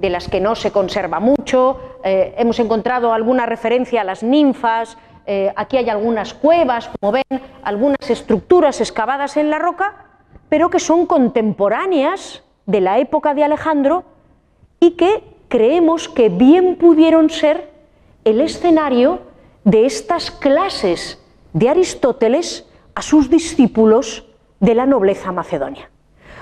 [0.00, 4.98] de las que no se conserva mucho, eh, hemos encontrado alguna referencia a las ninfas,
[5.26, 7.24] eh, aquí hay algunas cuevas, como ven,
[7.62, 10.06] algunas estructuras excavadas en la roca,
[10.48, 14.04] pero que son contemporáneas de la época de Alejandro
[14.78, 17.70] y que creemos que bien pudieron ser
[18.24, 19.20] el escenario
[19.64, 21.20] de estas clases
[21.52, 24.26] de Aristóteles a sus discípulos
[24.60, 25.90] de la nobleza macedonia,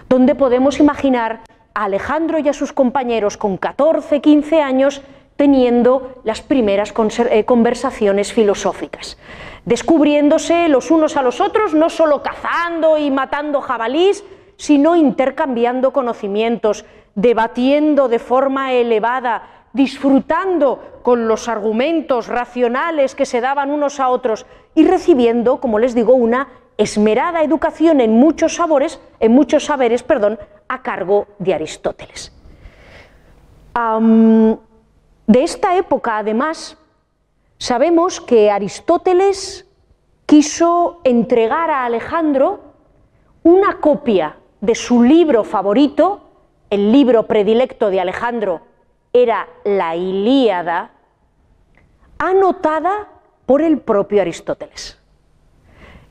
[0.09, 1.41] donde podemos imaginar
[1.75, 5.03] a Alejandro y a sus compañeros con 14, 15 años
[5.37, 6.93] teniendo las primeras
[7.31, 9.19] eh, conversaciones filosóficas,
[9.65, 14.25] descubriéndose los unos a los otros, no solo cazando y matando jabalís,
[14.57, 23.71] sino intercambiando conocimientos, debatiendo de forma elevada, disfrutando con los argumentos racionales que se daban
[23.71, 29.33] unos a otros y recibiendo, como les digo, una esmerada educación en muchos sabores, en
[29.33, 32.33] muchos saberes, perdón, a cargo de Aristóteles.
[35.27, 36.77] De esta época, además,
[37.59, 39.67] sabemos que Aristóteles
[40.27, 42.61] quiso entregar a Alejandro
[43.43, 46.21] una copia de su libro favorito,
[46.71, 48.63] el libro predilecto de Alejandro
[49.13, 50.91] era la Ilíada,
[52.19, 53.09] anotada
[53.47, 54.99] por el propio Aristóteles.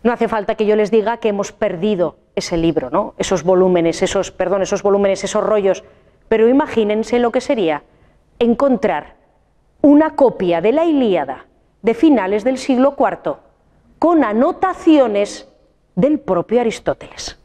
[0.03, 3.13] No hace falta que yo les diga que hemos perdido ese libro, ¿no?
[3.17, 5.83] Esos volúmenes, esos, perdón, esos volúmenes, esos rollos,
[6.29, 7.83] pero imagínense lo que sería
[8.39, 9.15] encontrar
[9.81, 11.45] una copia de la Ilíada
[11.81, 13.37] de finales del siglo IV
[13.99, 15.49] con anotaciones
[15.95, 17.39] del propio Aristóteles.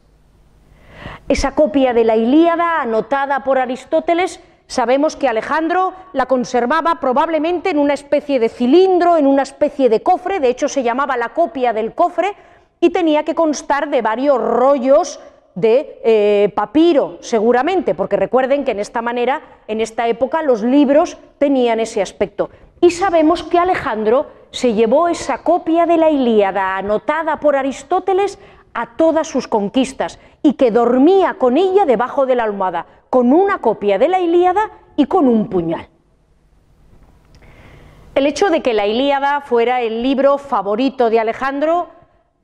[1.27, 7.79] Esa copia de la Ilíada anotada por Aristóteles Sabemos que Alejandro la conservaba probablemente en
[7.79, 11.73] una especie de cilindro, en una especie de cofre, de hecho se llamaba la copia
[11.73, 12.35] del cofre,
[12.79, 15.19] y tenía que constar de varios rollos
[15.55, 21.17] de eh, papiro, seguramente, porque recuerden que en esta manera, en esta época, los libros
[21.37, 22.49] tenían ese aspecto.
[22.81, 28.39] Y sabemos que Alejandro se llevó esa copia de la Ilíada anotada por Aristóteles
[28.73, 33.59] a todas sus conquistas y que dormía con ella debajo de la almohada, con una
[33.59, 35.89] copia de la Ilíada y con un puñal.
[38.15, 41.89] El hecho de que la Ilíada fuera el libro favorito de Alejandro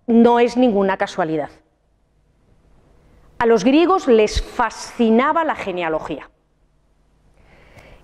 [0.08, 1.49] no es ninguna casualidad.
[3.38, 6.30] A los griegos les fascinaba la genealogía.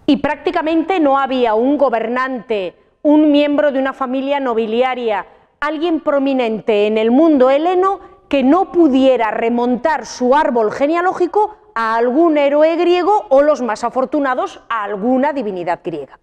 [0.05, 5.25] Y prácticamente no había un gobernante, un miembro de una familia nobiliaria,
[5.59, 12.37] alguien prominente en el mundo heleno que no pudiera remontar su árbol genealógico a algún
[12.37, 16.19] héroe griego o los más afortunados a alguna divinidad griega.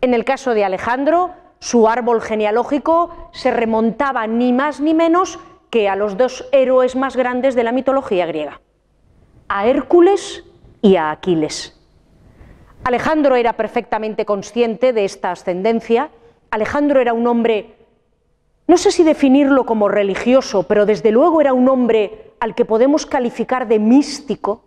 [0.00, 5.38] En el caso de Alejandro, su árbol genealógico se remontaba ni más ni menos
[5.84, 8.60] a los dos héroes más grandes de la mitología griega,
[9.48, 10.44] a Hércules
[10.80, 11.78] y a Aquiles.
[12.84, 16.10] Alejandro era perfectamente consciente de esta ascendencia.
[16.50, 17.74] Alejandro era un hombre,
[18.66, 23.04] no sé si definirlo como religioso, pero desde luego era un hombre al que podemos
[23.04, 24.62] calificar de místico,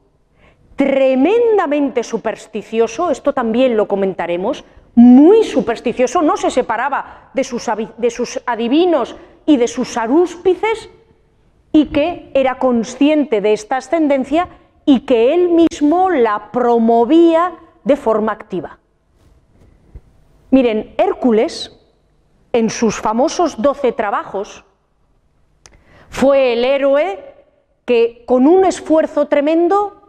[0.76, 4.64] tremendamente supersticioso, esto también lo comentaremos,
[4.96, 10.90] muy supersticioso, no se separaba de sus, de sus adivinos y de sus arúspices,
[11.72, 14.48] y que era consciente de esta ascendencia
[14.86, 17.54] y que él mismo la promovía
[17.84, 18.80] de forma activa.
[20.52, 21.80] Miren, Hércules,
[22.54, 24.66] en sus famosos doce trabajos,
[26.10, 27.24] fue el héroe
[27.86, 30.00] que con un esfuerzo tremendo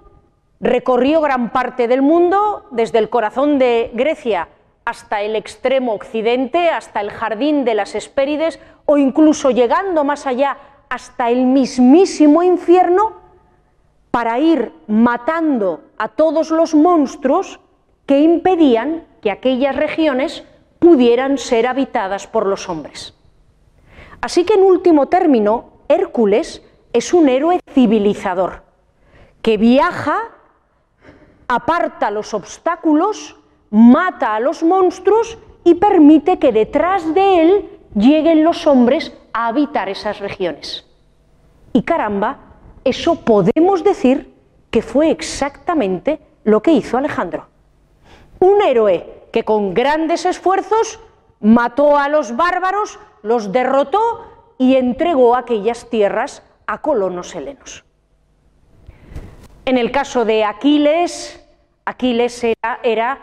[0.60, 4.48] recorrió gran parte del mundo, desde el corazón de Grecia
[4.84, 10.56] hasta el extremo occidente, hasta el jardín de las Hespérides, o incluso llegando más allá
[10.90, 13.12] hasta el mismísimo infierno
[14.10, 17.60] para ir matando a todos los monstruos
[18.06, 20.44] que impedían que aquellas regiones
[20.80, 23.14] pudieran ser habitadas por los hombres.
[24.20, 26.62] Así que en último término, Hércules
[26.92, 28.64] es un héroe civilizador
[29.42, 30.18] que viaja,
[31.46, 33.36] aparta los obstáculos,
[33.70, 39.88] mata a los monstruos y permite que detrás de él lleguen los hombres a habitar
[39.88, 40.84] esas regiones.
[41.72, 42.38] Y caramba,
[42.84, 44.34] eso podemos decir
[44.70, 47.46] que fue exactamente lo que hizo Alejandro.
[48.38, 51.00] Un héroe que con grandes esfuerzos
[51.40, 54.26] mató a los bárbaros, los derrotó
[54.58, 57.84] y entregó aquellas tierras a colonos helenos.
[59.64, 61.46] En el caso de Aquiles,
[61.84, 63.18] Aquiles era, era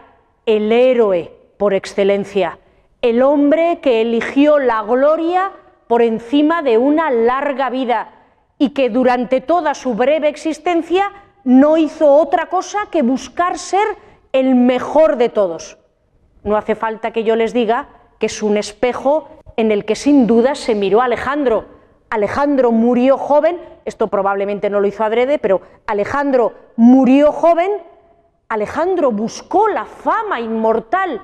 [0.45, 2.59] el héroe por excelencia,
[3.01, 5.51] el hombre que eligió la gloria
[5.87, 8.11] por encima de una larga vida
[8.57, 11.11] y que durante toda su breve existencia
[11.43, 13.87] no hizo otra cosa que buscar ser
[14.33, 15.77] el mejor de todos.
[16.43, 20.27] No hace falta que yo les diga que es un espejo en el que sin
[20.27, 21.65] duda se miró Alejandro.
[22.09, 27.71] Alejandro murió joven, esto probablemente no lo hizo adrede, pero Alejandro murió joven,
[28.49, 31.21] Alejandro buscó la fama inmortal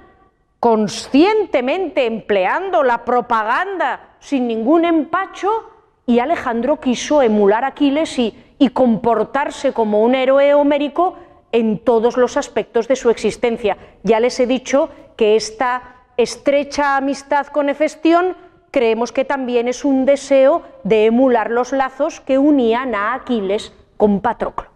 [0.60, 5.70] conscientemente empleando la propaganda sin ningún empacho
[6.06, 11.18] y Alejandro quiso emular a Aquiles y, y comportarse como un héroe homérico
[11.52, 13.78] en todos los aspectos de su existencia.
[14.04, 18.38] Ya les he dicho que esta estrecha amistad con Hefestión
[18.72, 24.22] creemos que también es un deseo de emular los lazos que unían a Aquiles con
[24.22, 24.70] Patroclo.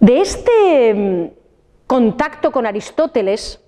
[0.00, 1.32] De este
[1.86, 3.64] contacto con Aristóteles,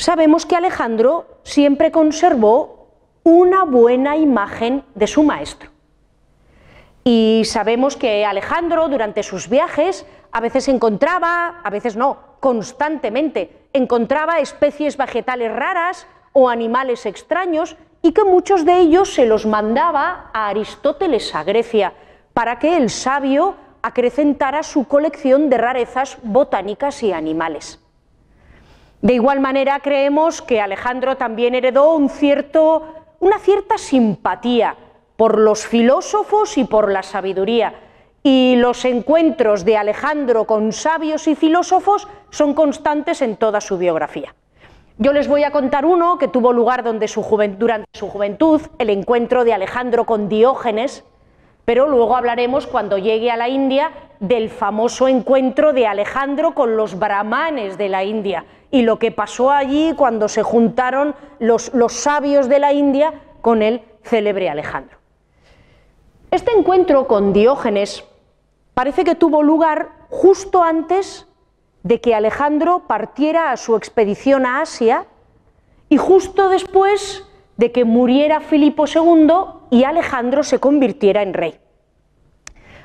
[0.00, 2.88] sabemos que Alejandro siempre conservó
[3.22, 5.70] una buena imagen de su maestro.
[7.04, 14.40] Y sabemos que Alejandro durante sus viajes a veces encontraba, a veces no, constantemente encontraba
[14.40, 20.48] especies vegetales raras o animales extraños y que muchos de ellos se los mandaba a
[20.48, 21.92] Aristóteles a Grecia
[22.32, 27.79] para que el sabio acrecentara su colección de rarezas botánicas y animales.
[29.02, 34.76] De igual manera, creemos que Alejandro también heredó una cierta simpatía
[35.16, 37.74] por los filósofos y por la sabiduría,
[38.22, 44.34] y los encuentros de Alejandro con sabios y filósofos son constantes en toda su biografía.
[44.98, 49.54] Yo les voy a contar uno que tuvo lugar durante su juventud, el encuentro de
[49.54, 51.04] Alejandro con Diógenes,
[51.64, 56.98] pero luego hablaremos cuando llegue a la India del famoso encuentro de Alejandro con los
[56.98, 62.48] brahmanes de la India y lo que pasó allí cuando se juntaron los, los sabios
[62.48, 64.98] de la India con el célebre Alejandro.
[66.30, 68.04] Este encuentro con Diógenes
[68.74, 71.26] parece que tuvo lugar justo antes
[71.82, 75.06] de que Alejandro partiera a su expedición a Asia
[75.88, 77.26] y justo después
[77.60, 79.28] de que muriera Filipo II
[79.68, 81.60] y Alejandro se convirtiera en rey.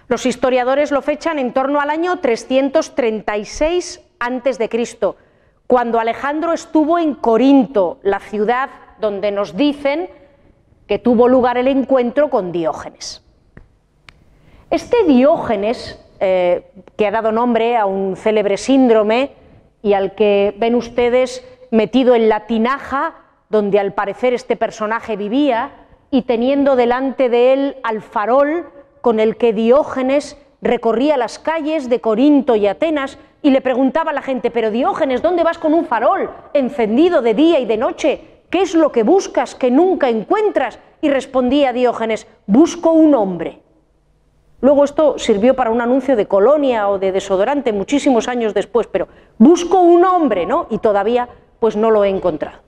[0.09, 5.15] Los historiadores lo fechan en torno al año 336 a.C.,
[5.65, 8.69] cuando Alejandro estuvo en Corinto, la ciudad
[8.99, 10.09] donde nos dicen
[10.88, 13.23] que tuvo lugar el encuentro con Diógenes.
[14.69, 19.32] Este Diógenes, eh, que ha dado nombre a un célebre síndrome
[19.82, 25.72] y al que ven ustedes metido en la tinaja donde al parecer este personaje vivía,
[26.12, 28.70] y teniendo delante de él al farol
[29.02, 34.14] con el que Diógenes recorría las calles de Corinto y Atenas y le preguntaba a
[34.14, 38.22] la gente, pero Diógenes, ¿dónde vas con un farol encendido de día y de noche?
[38.50, 40.80] ¿Qué es lo que buscas que nunca encuentras?
[41.02, 43.60] Y respondía Diógenes, busco un hombre.
[44.62, 49.08] Luego esto sirvió para un anuncio de colonia o de desodorante muchísimos años después, pero
[49.38, 50.68] busco un hombre, ¿no?
[50.70, 51.28] Y todavía
[51.60, 52.64] pues no lo he encontrado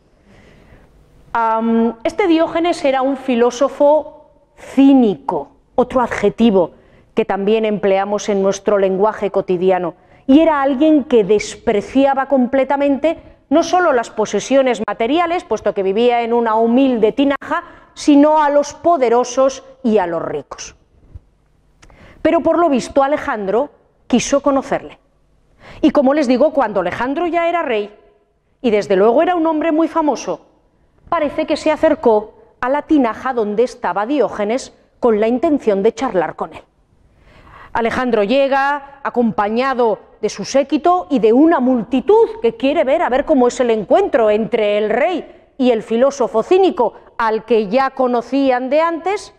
[2.04, 6.72] este Diógenes era un filósofo cínico, otro adjetivo
[7.14, 9.96] que también empleamos en nuestro lenguaje cotidiano,
[10.28, 13.18] y era alguien que despreciaba completamente
[13.50, 17.64] no solo las posesiones materiales, puesto que vivía en una humilde tinaja,
[17.94, 20.76] sino a los poderosos y a los ricos.
[22.22, 23.70] Pero por lo visto Alejandro
[24.08, 25.00] quiso conocerle.
[25.82, 27.96] Y como les digo, cuando Alejandro ya era rey,
[28.62, 30.47] y desde luego era un hombre muy famoso,
[31.10, 36.36] parece que se acercó a la tinaja donde estaba Diógenes con la intención de charlar
[36.36, 36.64] con él.
[37.74, 43.26] Alejandro llega acompañado de su séquito y de una multitud que quiere ver a ver
[43.26, 48.70] cómo es el encuentro entre el rey y el filósofo cínico, al que ya conocían
[48.70, 49.34] de antes,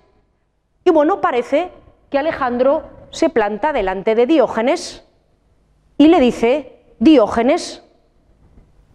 [0.88, 1.70] y bueno, parece
[2.10, 5.04] que Alejandro se planta delante de Diógenes
[5.98, 7.84] y le dice, Diógenes,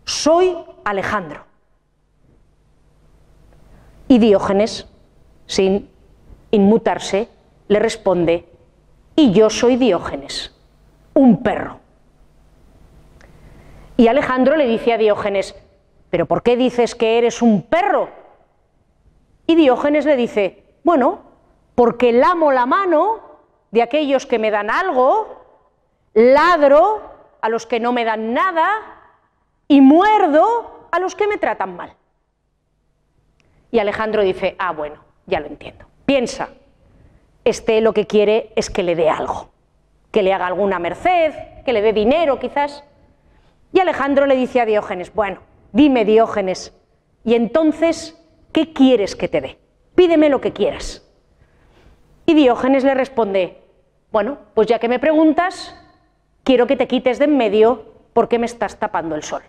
[0.04, 1.46] soy Alejandro.
[4.08, 4.88] Y Diógenes,
[5.46, 5.90] sin
[6.52, 7.30] inmutarse,
[7.68, 8.48] le responde,
[9.16, 10.56] y yo soy Diógenes,
[11.14, 11.80] un perro.
[13.98, 15.56] Y Alejandro le dice a Diógenes,
[16.10, 18.10] ¿pero por qué dices que eres un perro?
[19.48, 21.22] Y Diógenes le dice, bueno,
[21.76, 23.20] porque lamo la mano
[23.72, 25.44] de aquellos que me dan algo,
[26.14, 27.02] ladro
[27.42, 28.70] a los que no me dan nada
[29.68, 31.96] y muerdo a los que me tratan mal.
[33.74, 35.86] Y Alejandro dice, ah, bueno, ya lo entiendo.
[36.06, 36.50] Piensa,
[37.44, 39.50] este lo que quiere es que le dé algo,
[40.12, 41.34] que le haga alguna merced,
[41.66, 42.84] que le dé dinero quizás.
[43.72, 45.40] Y Alejandro le dice a Diógenes, bueno,
[45.72, 46.72] dime Diógenes,
[47.24, 48.16] y entonces,
[48.52, 49.58] ¿qué quieres que te dé?
[49.96, 51.04] Pídeme lo que quieras.
[52.28, 53.64] Y Diógenes le responde,
[54.12, 55.76] bueno, pues ya que me preguntas,
[56.44, 59.42] quiero que te quites de en medio porque me estás tapando el sol.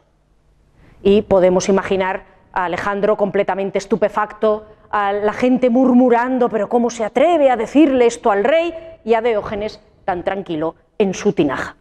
[1.03, 7.51] Y podemos imaginar a Alejandro completamente estupefacto, a la gente murmurando, pero ¿cómo se atreve
[7.51, 8.73] a decirle esto al rey?
[9.05, 11.77] Y a Diógenes tan tranquilo en su tinaja.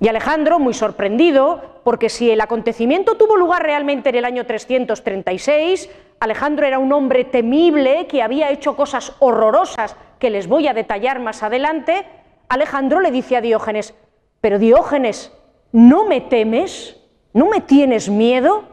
[0.00, 5.88] Y Alejandro, muy sorprendido, porque si el acontecimiento tuvo lugar realmente en el año 336,
[6.20, 11.20] Alejandro era un hombre temible que había hecho cosas horrorosas que les voy a detallar
[11.20, 12.04] más adelante,
[12.48, 13.94] Alejandro le dice a Diógenes,
[14.40, 15.32] pero Diógenes,
[15.72, 17.00] ¿no me temes?
[17.32, 18.64] ¿No me tienes miedo?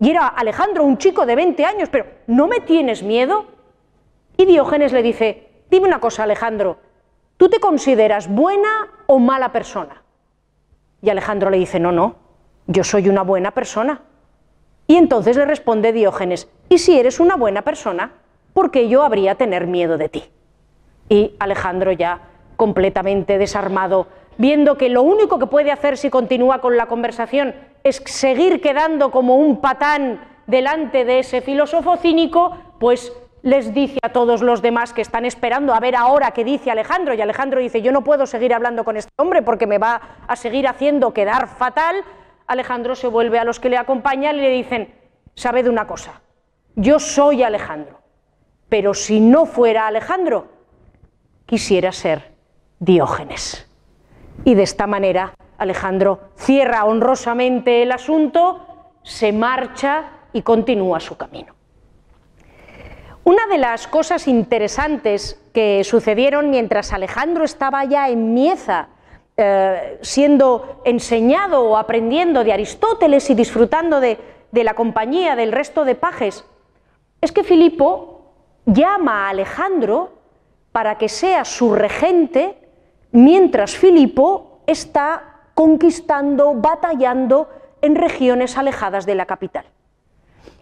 [0.00, 3.46] Y era Alejandro, un chico de 20 años, pero ¿no me tienes miedo?
[4.36, 6.78] Y Diógenes le dice, dime una cosa Alejandro,
[7.36, 10.02] ¿tú te consideras buena o mala persona?
[11.02, 12.16] Y Alejandro le dice, no, no,
[12.66, 14.02] yo soy una buena persona.
[14.86, 18.12] Y entonces le responde Diógenes, ¿y si eres una buena persona,
[18.52, 20.24] por qué yo habría tener miedo de ti?
[21.08, 22.20] Y Alejandro ya
[22.56, 24.08] completamente desarmado,
[24.38, 29.10] viendo que lo único que puede hacer si continúa con la conversación es seguir quedando
[29.10, 33.12] como un patán delante de ese filósofo cínico, pues
[33.42, 37.14] les dice a todos los demás que están esperando a ver ahora qué dice Alejandro,
[37.14, 40.36] y Alejandro dice, yo no puedo seguir hablando con este hombre porque me va a
[40.36, 41.96] seguir haciendo quedar fatal,
[42.46, 44.94] Alejandro se vuelve a los que le acompañan y le dicen,
[45.34, 46.20] sabed una cosa,
[46.74, 48.00] yo soy Alejandro,
[48.68, 50.46] pero si no fuera Alejandro,
[51.46, 52.36] quisiera ser
[52.80, 53.67] Diógenes.
[54.44, 58.66] Y de esta manera Alejandro cierra honrosamente el asunto,
[59.02, 61.54] se marcha y continúa su camino.
[63.24, 68.88] Una de las cosas interesantes que sucedieron mientras Alejandro estaba ya en Mieza,
[69.36, 74.18] eh, siendo enseñado o aprendiendo de Aristóteles y disfrutando de,
[74.50, 76.44] de la compañía del resto de pajes,
[77.20, 78.32] es que Filipo
[78.64, 80.12] llama a Alejandro
[80.72, 82.57] para que sea su regente
[83.12, 87.48] mientras Filipo está conquistando, batallando
[87.82, 89.64] en regiones alejadas de la capital.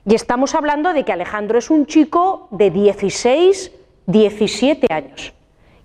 [0.04, 3.72] Y estamos hablando de que Alejandro es un chico de 16,
[4.06, 5.32] 17 años.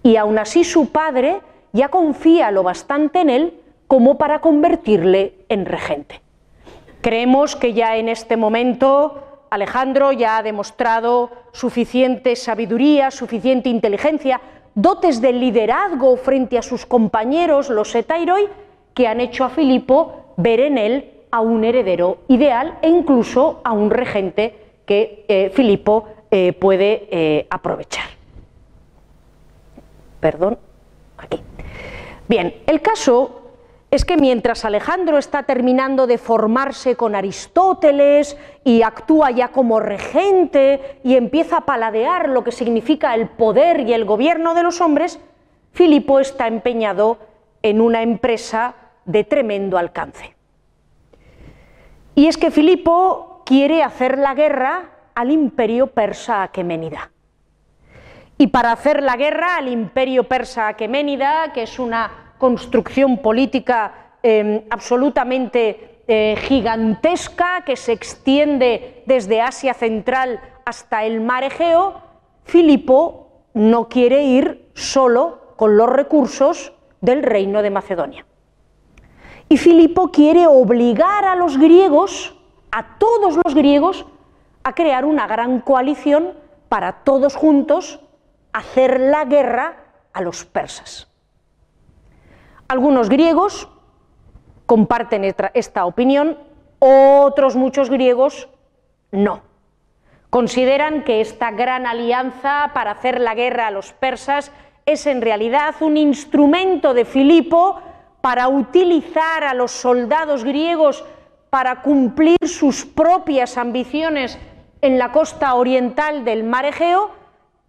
[0.03, 1.41] Y aún así su padre
[1.73, 3.53] ya confía lo bastante en él
[3.87, 6.21] como para convertirle en regente.
[7.01, 14.39] Creemos que ya en este momento Alejandro ya ha demostrado suficiente sabiduría, suficiente inteligencia,
[14.75, 18.47] dotes de liderazgo frente a sus compañeros, los Etairoi,
[18.93, 23.71] que han hecho a Filipo ver en él a un heredero ideal e incluso a
[23.71, 24.55] un regente
[24.85, 28.05] que eh, Filipo eh, puede eh, aprovechar.
[30.19, 30.57] Perdón,
[31.17, 31.39] aquí.
[32.27, 33.40] Bien, el caso
[33.91, 40.99] es que mientras Alejandro está terminando de formarse con Aristóteles y actúa ya como regente
[41.03, 45.19] y empieza a paladear lo que significa el poder y el gobierno de los hombres,
[45.73, 47.17] Filipo está empeñado
[47.63, 50.35] en una empresa de tremendo alcance.
[52.15, 57.11] Y es que Filipo quiere hacer la guerra al imperio persa aqueménida.
[58.37, 64.65] Y para hacer la guerra al imperio persa aqueménida, que es una construcción política em,
[64.71, 72.01] absolutamente eh, gigantesca que se extiende desde Asia Central hasta el mar Egeo,
[72.43, 78.25] Filipo no quiere ir solo con los recursos del reino de Macedonia.
[79.47, 82.35] Y Filipo quiere obligar a los griegos,
[82.71, 84.07] a todos los griegos,
[84.63, 86.33] a crear una gran coalición
[86.69, 87.99] para todos juntos
[88.51, 89.77] hacer la guerra
[90.13, 91.10] a los persas.
[92.71, 93.67] Algunos griegos
[94.65, 96.37] comparten esta opinión,
[96.79, 98.47] otros muchos griegos
[99.11, 99.41] no.
[100.29, 104.53] Consideran que esta gran alianza para hacer la guerra a los persas
[104.85, 107.81] es en realidad un instrumento de Filipo
[108.21, 111.03] para utilizar a los soldados griegos
[111.49, 114.39] para cumplir sus propias ambiciones
[114.79, 117.11] en la costa oriental del mar Egeo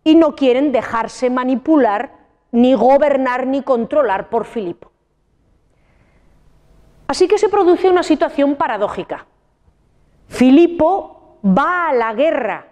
[0.05, 2.13] y no quieren dejarse manipular,
[2.53, 4.92] ni gobernar, ni controlar por Filipo.
[7.13, 9.27] Así que se produce una situación paradójica.
[10.29, 12.69] Filipo va a la guerra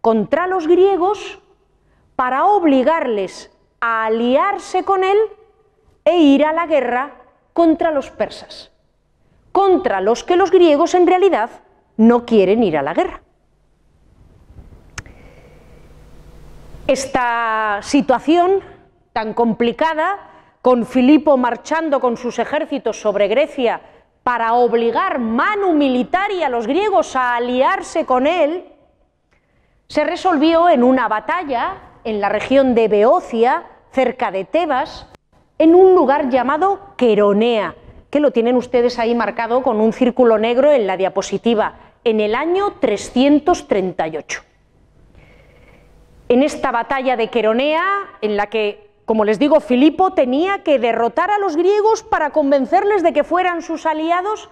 [0.00, 1.38] contra los griegos
[2.16, 3.50] para obligarles
[3.82, 5.18] a aliarse con él
[6.06, 7.16] e ir a la guerra
[7.52, 8.72] contra los persas,
[9.52, 11.50] contra los que los griegos en realidad
[11.98, 13.20] no quieren ir a la guerra.
[16.86, 18.62] Esta situación
[19.12, 20.31] tan complicada,
[20.62, 23.80] con Filipo marchando con sus ejércitos sobre Grecia
[24.22, 28.64] para obligar manu militari a los griegos a aliarse con él,
[29.88, 35.08] se resolvió en una batalla en la región de Beocia, cerca de Tebas,
[35.58, 37.74] en un lugar llamado Queronea,
[38.08, 42.34] que lo tienen ustedes ahí marcado con un círculo negro en la diapositiva, en el
[42.34, 44.42] año 338
[46.32, 47.84] en esta batalla de Queronea,
[48.22, 53.02] en la que, como les digo, Filipo tenía que derrotar a los griegos para convencerles
[53.02, 54.50] de que fueran sus aliados,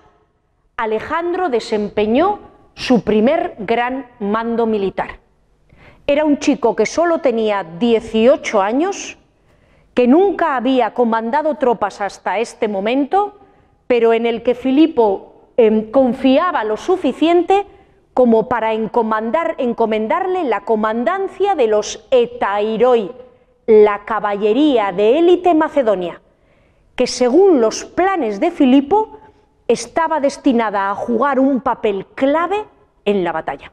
[0.76, 2.40] Alejandro desempeñó
[2.74, 5.20] su primer gran mando militar.
[6.06, 9.18] Era un chico que solo tenía 18 años,
[9.94, 13.38] que nunca había comandado tropas hasta este momento,
[13.86, 17.66] pero en el que Filipo eh, confiaba lo suficiente
[18.14, 23.12] como para encomendarle la comandancia de los etairoi,
[23.70, 26.20] la caballería de élite macedonia,
[26.96, 29.20] que según los planes de Filipo
[29.68, 32.64] estaba destinada a jugar un papel clave
[33.04, 33.72] en la batalla.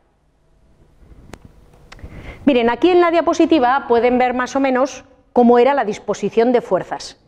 [2.46, 6.62] Miren, aquí en la diapositiva pueden ver más o menos cómo era la disposición de
[6.62, 7.20] fuerzas.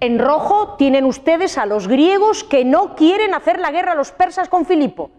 [0.00, 4.12] En rojo tienen ustedes a los griegos que no quieren hacer la guerra a los
[4.12, 5.10] persas con Filipo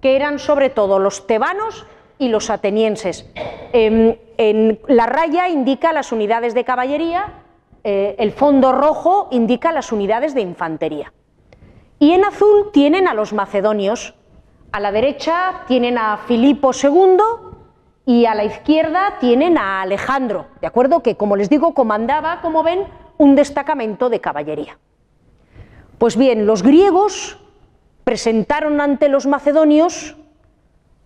[0.00, 1.86] que eran sobre todo los tebanos
[2.18, 3.28] y los atenienses.
[3.72, 7.42] Em, en la raya indica las unidades de caballería,
[7.84, 11.12] eh, el fondo rojo indica las unidades de infantería.
[11.98, 14.14] Y en azul tienen a los macedonios,
[14.72, 17.16] a la derecha tienen a Filipo II
[18.04, 21.02] y a la izquierda tienen a Alejandro, ¿de acuerdo?
[21.02, 22.84] Que como les digo comandaba, como ven,
[23.18, 24.78] un destacamento de caballería.
[25.98, 27.38] Pues bien, los griegos
[28.04, 30.16] presentaron ante los macedonios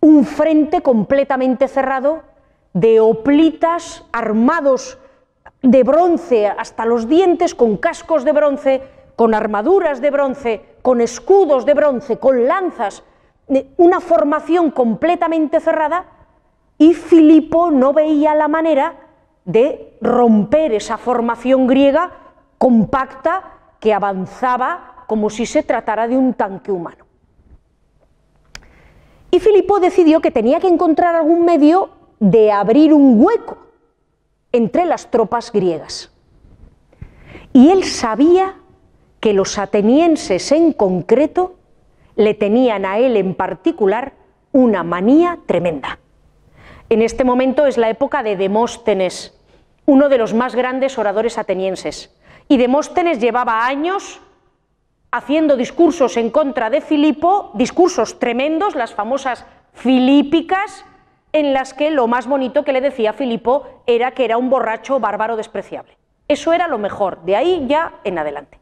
[0.01, 2.23] un frente completamente cerrado
[2.73, 4.99] de oplitas armados
[5.63, 8.83] de bronce hasta los dientes, con cascos de bronce,
[9.17, 13.03] con armaduras de bronce, con escudos de bronce, con lanzas,
[13.77, 16.07] una formación completamente cerrada,
[16.79, 18.95] y Filipo no veía la manera
[19.45, 22.11] de romper esa formación griega
[22.57, 23.43] compacta
[23.79, 27.10] que avanzaba como si se tratara de un tanque humano.
[29.31, 33.59] Y Filipo decidió que tenía que encontrar algún medio de abrir un hueco
[34.53, 36.13] entre las tropas griegas.
[37.53, 38.57] Y él sabía
[39.21, 41.57] que los atenienses en concreto
[42.17, 44.15] le tenían a él en particular
[44.53, 45.99] una manía tremenda.
[46.89, 49.39] En este momento es la época de Demóstenes,
[49.87, 52.13] uno de los más grandes oradores atenienses.
[52.49, 54.21] Y Demóstenes llevaba años
[55.13, 60.85] haciendo discursos en contra de Filipo, discursos tremendos, las famosas filípicas,
[61.33, 64.99] en las que lo más bonito que le decía Filipo era que era un borracho
[64.99, 65.97] bárbaro despreciable.
[66.29, 68.59] Eso era lo mejor, de ahí ya en adelante.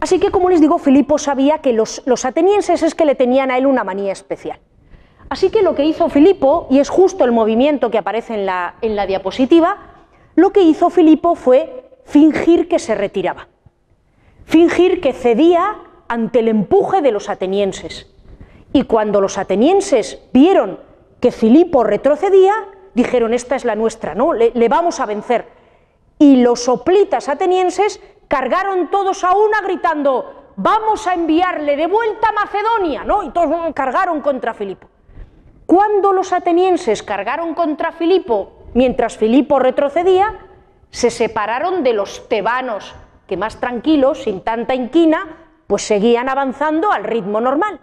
[0.00, 3.56] Así que, como les digo, Filipo sabía que los, atenienses es que le tenían a
[3.56, 4.58] él una manía especial.
[5.30, 8.74] Así que lo que hizo Filipo, y es justo el movimiento que aparece en la,
[8.82, 9.78] en la diapositiva,
[10.36, 13.48] lo que hizo Filipo fue fingir que se retiraba
[14.44, 15.76] fingir que cedía
[16.08, 18.10] ante el empuje de los atenienses.
[18.72, 20.80] Y cuando los atenienses vieron
[21.20, 22.52] que Filipo retrocedía,
[22.94, 24.32] dijeron, esta es la nuestra, ¿no?
[24.32, 25.46] Le, vamos a vencer.
[26.18, 32.32] Y los soplitas atenienses cargaron todos a una gritando, vamos a enviarle de vuelta a
[32.32, 33.22] Macedonia, ¿no?
[33.22, 34.88] Y todos cargaron contra Filipo.
[35.66, 40.38] Cuando los atenienses cargaron contra Filipo, mientras Filipo retrocedía,
[40.90, 42.94] se separaron de los tebanos,
[43.26, 47.80] que más tranquilos, sin tanta inquina, pues seguían avanzando al ritmo normal.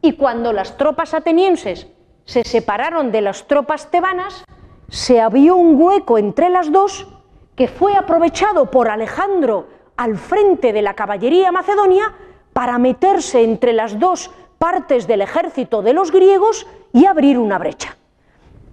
[0.00, 1.86] Y cuando las tropas atenienses
[2.24, 4.44] se separaron de las tropas tebanas,
[4.88, 7.06] se abrió un hueco entre las dos
[7.54, 12.12] que fue aprovechado por Alejandro al frente de la caballería macedonia
[12.52, 17.96] para meterse entre las dos partes del ejército de los griegos y abrir una brecha.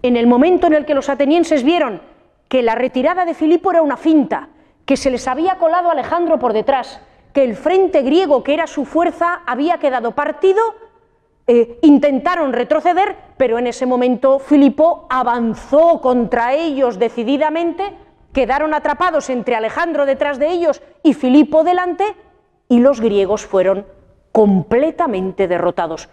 [0.01, 2.01] En el momento en el que los atenienses vieron
[2.47, 4.49] que la retirada de Filipo era una finta,
[4.89, 6.99] que se les había colado Alejandro por detrás,
[7.31, 10.59] que el frente griego, que era su fuerza, había quedado partido,
[11.45, 17.83] eh, intentaron retroceder, pero en ese momento Filipo avanzó contra ellos decididamente,
[18.33, 22.15] quedaron atrapados entre Alejandro detrás de ellos y Filipo delante,
[22.67, 23.85] y los griegos fueron
[24.31, 26.09] completamente derrotados.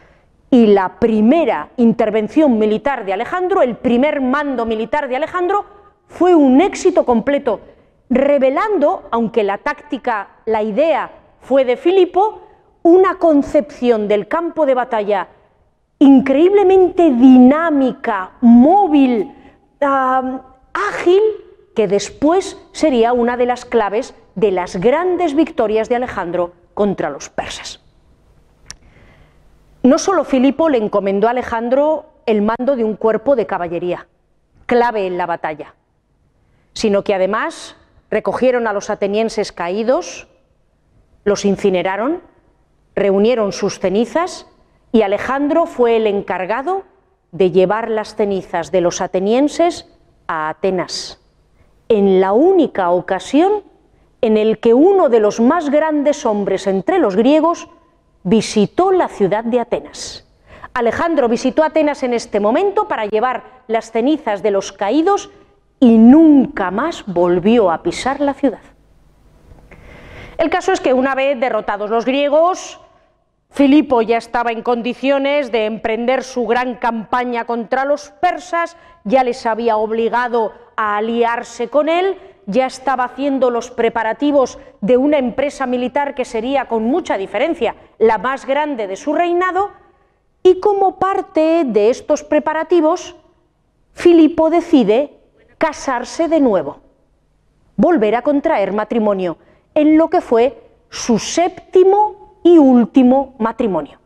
[0.51, 5.65] Y la primera intervención militar de Alejandro, el primer mando militar de Alejandro,
[6.09, 7.61] fue un éxito completo,
[8.11, 12.43] revelando, aunque la táctica, la idea fue de Filipo,
[12.83, 15.29] una concepción del campo de batalla
[15.99, 19.35] increíblemente dinámica, móvil,
[19.81, 21.23] ágil,
[21.75, 27.29] que después sería una de las claves de las grandes victorias de Alejandro contra los
[27.29, 27.81] persas.
[29.83, 34.09] No solo Filipo le encomendó a Alejandro el mando de un cuerpo de caballería,
[34.67, 35.75] clave en la batalla,
[36.73, 37.77] sino que además
[38.11, 40.29] recogieron a los atenienses caídos,
[41.25, 42.23] los incineraron,
[42.95, 44.47] reunieron sus cenizas
[44.93, 46.85] y Alejandro fue el encargado
[47.33, 49.89] de llevar las cenizas de los atenienses
[50.27, 51.21] a Atenas,
[51.89, 53.65] en la única ocasión
[54.23, 57.69] en el que uno de los más grandes hombres entre los griegos
[58.23, 60.27] visitó la ciudad de Atenas.
[60.75, 65.31] Alejandro visitó Atenas en este momento para llevar las cenizas de los caídos
[65.81, 68.61] y nunca más volvió a pisar la ciudad.
[70.39, 72.81] El caso es que una vez derrotados los griegos,
[73.51, 79.47] Filipo ya estaba en condiciones de emprender su gran campaña contra los persas, ya les
[79.47, 86.15] había obligado a aliarse con él ya estaba haciendo los preparativos de una empresa militar
[86.15, 89.73] que sería con mucha diferencia la más grande de su reinado,
[90.43, 93.17] y como parte de estos preparativos,
[93.93, 95.19] Filipo decide
[95.59, 96.81] casarse de nuevo,
[97.77, 99.39] volver a contraer matrimonio,
[99.75, 103.99] en lo que fue su séptimo y último matrimonio.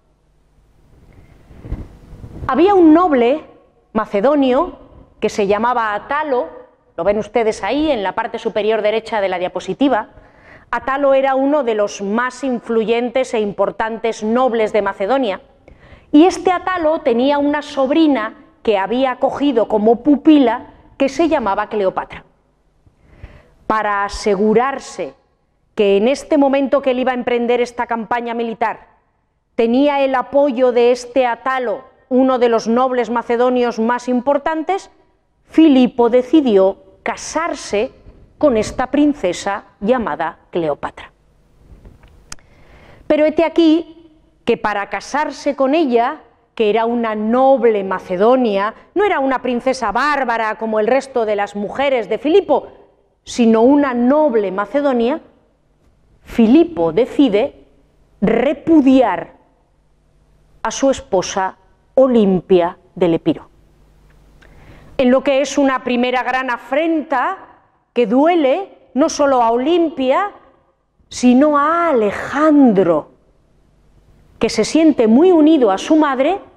[2.47, 3.45] Había un noble
[3.93, 4.79] macedonio
[5.21, 6.49] que se llamaba Atalo,
[6.97, 10.09] lo ven ustedes ahí en la parte superior derecha de la diapositiva.
[10.71, 15.41] Atalo era uno de los más influyentes e importantes nobles de Macedonia.
[16.13, 20.67] Y este Atalo tenía una sobrina que había acogido como pupila
[21.01, 22.27] que se llamaba Cleopatra.
[23.67, 25.15] Para asegurarse
[25.75, 28.99] que en este momento que él iba a emprender esta campaña militar
[29.55, 34.91] tenía el apoyo de este Atalo, uno de los nobles macedonios más importantes,
[35.47, 37.93] Filipo decidió casarse
[38.37, 41.13] con esta princesa llamada Cleopatra.
[43.07, 46.21] Pero hete aquí que para casarse con ella,
[46.61, 51.57] que era una noble Macedonia, no era una princesa bárbara como el resto de las
[51.57, 52.69] mujeres de Filipo,
[53.25, 55.23] sino una noble Macedonia,
[56.21, 57.65] Filipo decide
[58.21, 59.37] repudiar
[60.63, 61.57] a su esposa
[61.95, 63.49] Olimpia del Epiro
[64.99, 67.39] en lo que es una primera gran afrenta
[67.95, 70.33] que duele no solo a Olimpia,
[71.09, 73.13] sino a Alejandro,
[74.39, 76.50] que se siente muy unido a su madre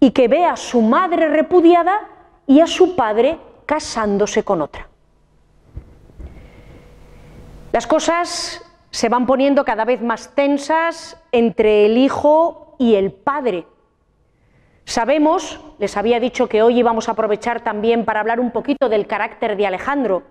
[0.00, 2.08] y que ve a su madre repudiada
[2.46, 4.88] y a su padre casándose con otra.
[7.72, 13.66] Las cosas se van poniendo cada vez más tensas entre el hijo y el padre.
[14.84, 19.06] Sabemos, les había dicho que hoy íbamos a aprovechar también para hablar un poquito del
[19.06, 20.22] carácter de Alejandro.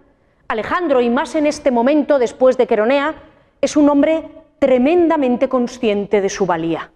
[0.47, 3.13] Alejandro, y más en este momento después de Queronea,
[3.61, 4.23] es un hombre
[4.57, 6.91] tremendamente consciente de su valía.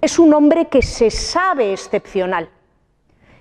[0.00, 2.48] Es un hombre que se sabe excepcional.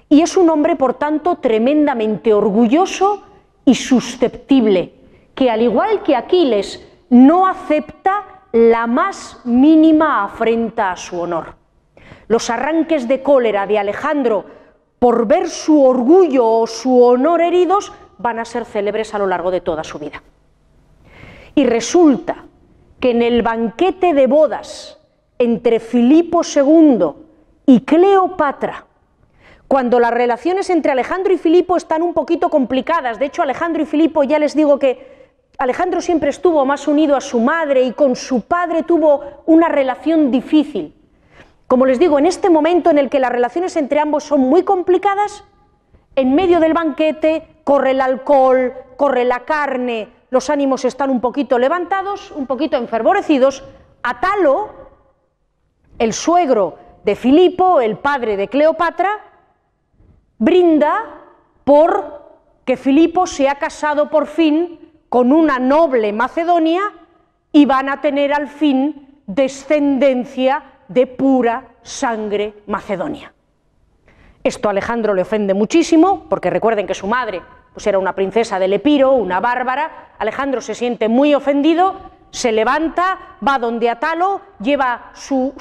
[0.10, 3.24] Y es un hombre, por tanto, tremendamente orgulloso
[3.66, 4.94] y susceptible,
[5.36, 11.56] que al igual que Aquiles, no acepta la más mínima afrenta a su honor.
[12.28, 14.46] Los arranques de cólera de Alejandro
[15.00, 19.52] por ver su orgullo o su honor heridos van a ser célebres a lo largo
[19.52, 20.24] de toda su vida.
[21.56, 22.46] Y resulta
[23.00, 24.97] que en el banquete de bodas
[25.40, 27.12] entre Filipo II
[27.66, 28.86] y Cleopatra,
[29.68, 33.86] cuando las relaciones entre Alejandro y Filipo están un poquito complicadas, de hecho Alejandro y
[33.86, 35.18] Filipo ya les digo que
[35.58, 40.32] Alejandro siempre estuvo más unido a su madre y con su padre tuvo una relación
[40.32, 40.94] difícil.
[41.68, 44.64] Como les digo, en este momento en el que las relaciones entre ambos son muy
[44.64, 45.44] complicadas,
[46.16, 51.60] en medio del banquete corre el alcohol, corre la carne, los ánimos están un poquito
[51.60, 53.64] levantados, un poquito enfervorecidos.
[54.04, 54.87] Atalo,
[56.00, 59.10] el suegro de Filipo, el padre de Cleopatra,
[60.38, 61.24] brinda
[61.64, 62.18] por
[62.66, 66.82] que Filipo se ha casado por fin con una noble Macedonia
[67.52, 73.34] y van a tener al fin descendencia de pura sangre macedonia.
[74.44, 77.42] Esto a Alejandro le ofende muchísimo, porque recuerden que su madre
[77.74, 80.14] pues era una princesa del Epiro, una bárbara.
[80.18, 81.96] Alejandro se siente muy ofendido,
[82.32, 85.54] se levanta, va donde Atalo, lleva su,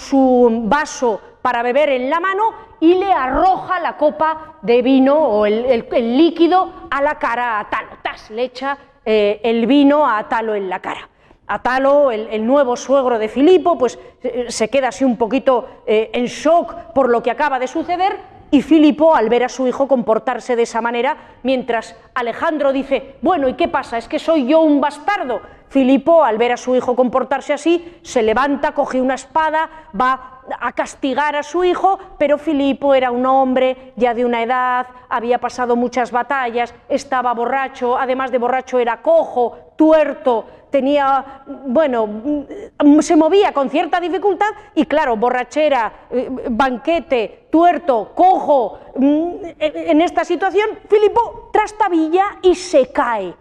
[0.64, 5.86] vaso para beber en la mano y le arroja la copa de vino o el,
[6.16, 7.88] líquido a la cara a Atalo.
[8.02, 11.08] Tas, le echa eh, el vino a Atalo en la cara.
[11.46, 16.26] Atalo, el, nuevo suegro de Filipo, pues eh, se queda así un poquito eh, en
[16.26, 20.54] shock por lo que acaba de suceder y Filipo, al ver a su hijo comportarse
[20.56, 23.98] de esa manera, mientras Alejandro dice, bueno, ¿y qué pasa?
[23.98, 25.40] ¿Es que soy yo un bastardo?
[25.68, 30.72] Filipo, al ver a su hijo comportarse así, se levanta, coge una espada, va a
[30.72, 35.74] castigar a su hijo, pero Filipo era un hombre ya de una edad, había pasado
[35.76, 43.52] muchas batallas, estaba borracho, además de borracho era cojo, tuerto, tenía, bueno, mm, se movía
[43.52, 51.50] con cierta dificultad y claro, borrachera, eh, banquete, tuerto, cojo, mm, en esta situación, Filipo
[51.52, 53.34] trastabilla y se cae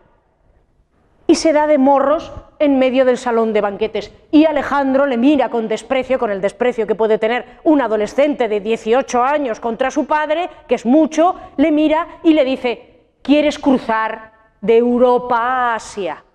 [1.28, 4.11] y se da de morros en medio del salón de banquetes.
[4.32, 8.59] Y Alejandro le mira con desprecio, con el desprecio que puede tener un adolescente de
[8.59, 14.32] 18 años contra su padre, que es mucho, le mira y le dice, ¿quieres cruzar
[14.61, 16.26] de Europa a Asia?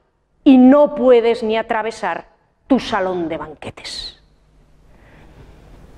[0.45, 2.29] y no puedes ni atravesar
[2.67, 4.21] tu salón de banquetes.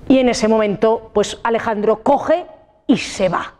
[0.07, 2.45] Y en ese momento, pues Alejandro coge
[2.87, 3.53] y se va.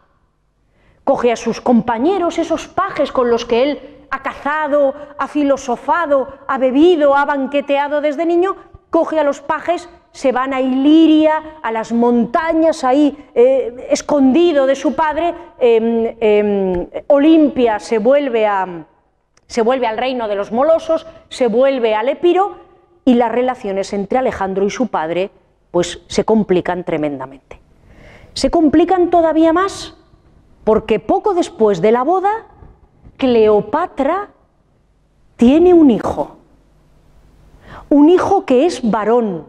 [1.04, 6.60] Coge a sus compañeros, esos pajes con los que él ha cazado, ha filosofado, ha
[6.60, 8.56] bebido, ha banqueteado desde niño,
[8.92, 14.76] coge a los pajes, se van a Iliria, a las montañas ahí, eh, escondido de
[14.76, 18.86] su padre, em, em, Olimpia se vuelve a,
[19.48, 22.58] se vuelve al reino de los molosos, se vuelve al Epiro
[23.06, 25.32] y las relaciones entre Alejandro y su padre
[25.72, 27.60] pues se complican tremendamente.
[28.34, 29.98] Se complican todavía más
[30.64, 32.53] porque poco después de la boda
[33.24, 34.32] Cleopatra
[35.38, 36.36] tiene un hijo,
[37.88, 39.46] un hijo que es varón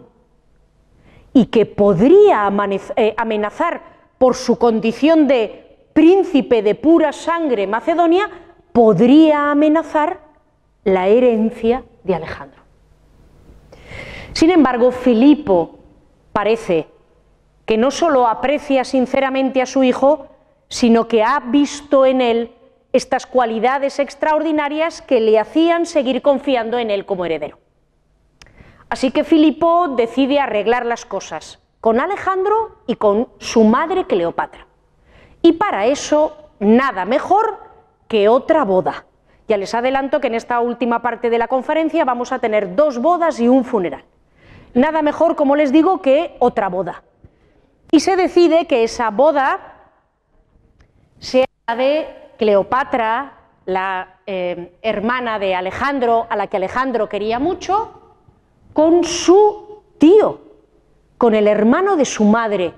[1.32, 2.52] y que podría
[2.94, 3.82] eh, amenazar
[4.16, 8.30] por su condición de príncipe de pura sangre macedonia
[8.70, 10.20] podría amenazar
[10.84, 12.62] la herencia de Alejandro.
[14.34, 15.80] Sin embargo, Filipo
[16.32, 16.86] parece
[17.66, 20.28] que no solo aprecia sinceramente a su hijo,
[20.68, 22.53] sino que ha visto en él
[22.94, 27.58] estas cualidades extraordinarias que le hacían seguir confiando en él como heredero.
[28.88, 34.68] Así que Filipo decide arreglar las cosas con Alejandro y con su madre Cleopatra.
[35.42, 37.58] Y para eso, nada mejor
[38.06, 39.06] que otra boda.
[39.48, 42.98] Ya les adelanto que en esta última parte de la conferencia vamos a tener dos
[43.00, 44.04] bodas y un funeral.
[44.72, 47.02] Nada mejor, como les digo, que otra boda.
[47.90, 49.90] Y se decide que esa boda
[51.18, 53.32] sea de Cleopatra,
[53.66, 58.00] la eh, hermana de Alejandro, a la que Alejandro quería mucho,
[58.72, 60.40] con su tío,
[61.18, 62.74] con el hermano de su madre,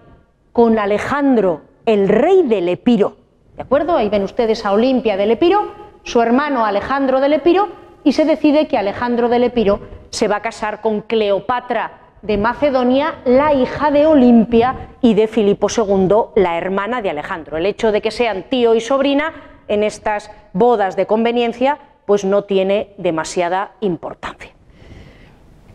[0.53, 3.17] con Alejandro, el rey del Epiro.
[3.57, 3.97] ¿De acuerdo?
[3.97, 5.73] Ahí ven ustedes a Olimpia del Epiro,
[6.03, 7.69] su hermano Alejandro del Epiro,
[8.05, 13.21] y se decide que Alejandro del Epiro se va a casar con Cleopatra de Macedonia,
[13.25, 17.57] la hija de Olimpia, y de Filipo II, la hermana de Alejandro.
[17.57, 19.33] El hecho de que sean tío y sobrina
[19.69, 24.51] en estas bodas de conveniencia, pues no tiene demasiada importancia.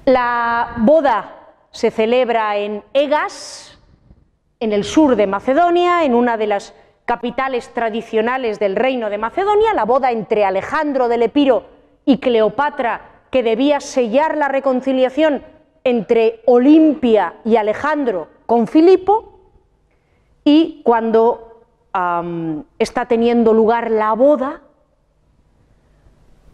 [0.04, 3.80] La boda se celebra en Egas,
[4.60, 6.76] en el sur de Macedonia, en una de las
[7.06, 11.64] capitales tradicionales del reino de Macedonia, la boda entre Alejandro del Epiro
[12.04, 15.44] y Cleopatra, que debía sellar la reconciliación
[15.84, 19.40] entre Olimpia y Alejandro con Filipo,
[20.44, 21.64] y cuando
[22.80, 24.62] está teniendo lugar la boda,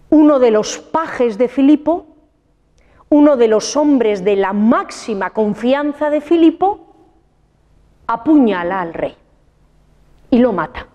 [0.10, 2.06] uno de los pajes de Filipo,
[3.10, 6.80] uno de los hombres de la máxima confianza de Filipo,
[8.08, 9.16] apuñala al rey
[10.30, 10.88] y lo mata.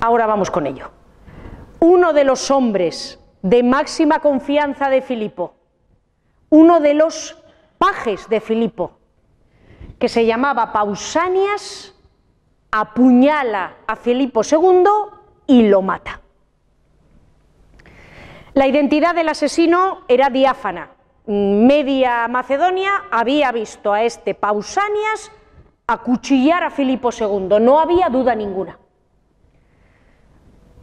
[0.00, 0.90] Ahora vamos con ello.
[1.80, 5.52] Uno de los hombres de máxima confianza de Filipo,
[6.48, 7.36] uno de los
[7.76, 8.92] pajes de Filipo,
[9.98, 11.94] que se llamaba Pausanias,
[12.70, 14.84] apuñala a Filipo II
[15.46, 16.22] y lo mata.
[18.54, 20.92] La identidad del asesino era diáfana,
[21.26, 25.30] media Macedonia había visto a este Pausanias
[25.86, 28.78] acuchillar a Filipo II, no había duda ninguna.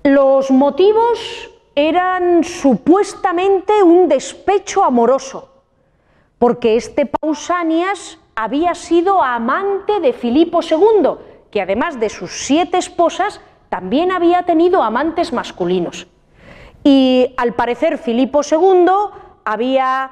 [0.04, 5.50] Los motivos eran supuestamente un despecho amoroso,
[6.38, 11.12] porque este Pausanias había sido amante de Filipo II,
[11.50, 16.08] que además de sus siete esposas, también había tenido amantes masculinos.
[16.84, 18.86] Y al parecer Filipo II
[19.46, 20.12] había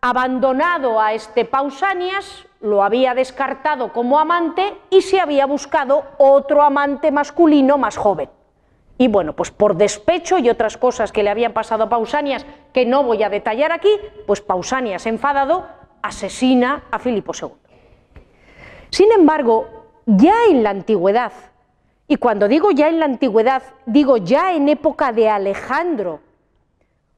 [0.00, 7.10] abandonado a este Pausanias, lo había descartado como amante y se había buscado otro amante
[7.10, 8.28] masculino más joven.
[9.00, 12.44] Y bueno, pues por despecho y otras cosas que le habían pasado a Pausanias
[12.74, 13.88] que no voy a detallar aquí,
[14.26, 15.66] pues Pausanias enfadado
[16.02, 17.48] asesina a Filipo II.
[18.90, 21.32] Sin embargo, ya en la antigüedad,
[22.08, 26.20] y cuando digo ya en la antigüedad, digo ya en época de Alejandro,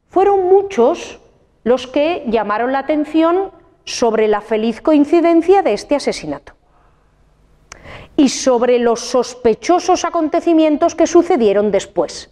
[0.07, 1.19] fueron muchos
[1.65, 3.51] los que llamaron la atención
[3.83, 6.53] sobre la feliz coincidencia de este asesinato
[8.17, 12.31] y sobre los sospechosos acontecimientos que sucedieron después.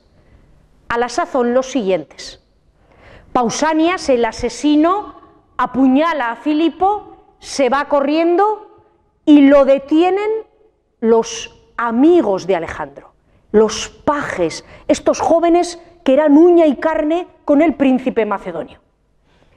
[0.89, 2.41] A la sazón los siguientes.
[3.33, 5.15] Pausanias, el asesino,
[5.57, 8.85] apuñala a Filipo, se va corriendo
[9.25, 10.31] y lo detienen
[11.01, 13.13] los amigos de Alejandro,
[13.53, 18.81] los pajes, estos jóvenes que eran uña y carne con el príncipe macedonio.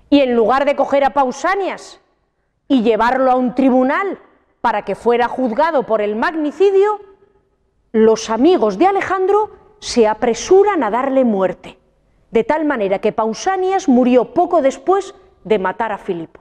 [0.10, 2.00] Y en lugar de coger a Pausanias
[2.68, 4.20] y llevarlo a un tribunal
[4.64, 7.02] para que fuera juzgado por el magnicidio,
[7.92, 11.78] los amigos de Alejandro se apresuran a darle muerte,
[12.32, 16.40] de tal manera que Pausanias murió poco después de matar a Filipo.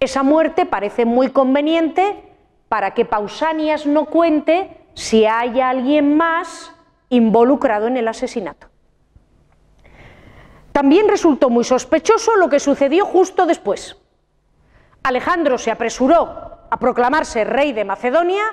[0.00, 2.24] Esa muerte parece muy conveniente
[2.70, 6.74] para que Pausanias no cuente si hay alguien más
[7.10, 8.68] involucrado en el asesinato.
[10.72, 13.98] También resultó muy sospechoso lo que sucedió justo después.
[15.02, 18.44] Alejandro se apresuró a proclamarse rey de Macedonia,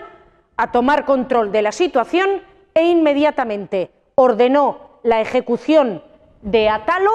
[0.57, 2.41] a tomar control de la situación
[2.73, 6.03] e inmediatamente ordenó la ejecución
[6.41, 7.11] de Atalo,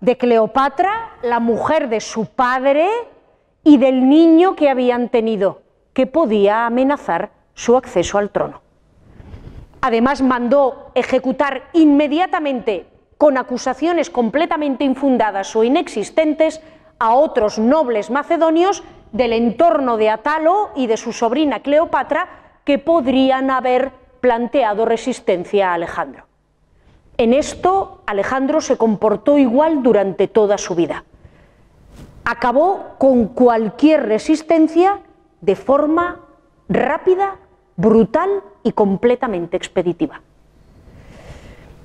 [0.00, 2.88] de Cleopatra, la mujer de su padre
[3.64, 5.62] y del niño que habían tenido,
[5.94, 8.60] que podía amenazar su acceso al trono.
[9.80, 12.86] Además mandó ejecutar inmediatamente
[13.16, 16.60] con acusaciones completamente infundadas o inexistentes
[16.98, 18.82] a otros nobles macedonios
[19.16, 22.28] del entorno de Atalo y de su sobrina Cleopatra
[22.64, 26.26] que podrían haber planteado resistencia a Alejandro.
[27.16, 31.04] En esto Alejandro se comportó igual durante toda su vida.
[32.24, 35.00] Acabó con cualquier resistencia
[35.40, 36.20] de forma
[36.68, 37.36] rápida,
[37.76, 40.20] brutal y completamente expeditiva.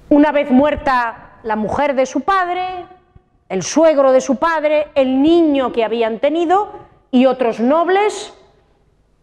[0.10, 2.86] Una vez muerta la mujer de su padre,
[3.48, 8.33] el suegro de su padre, el niño que habían tenido y otros nobles,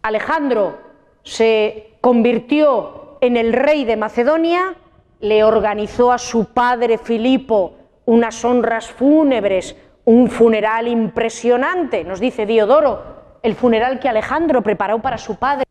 [0.03, 0.77] Alejandro
[1.23, 4.75] se convirtió en el rey de Macedonia,
[5.19, 7.73] le organizó a su padre Filipo
[8.05, 9.75] unas honras fúnebres,
[10.05, 15.65] un funeral impresionante, nos dice Diodoro, el funeral que Alejandro preparó para su padre,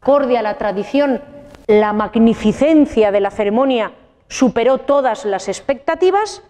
[0.00, 1.20] acorde a la tradición,
[1.66, 3.92] la magnificencia de la ceremonia
[4.28, 6.42] superó todas las expectativas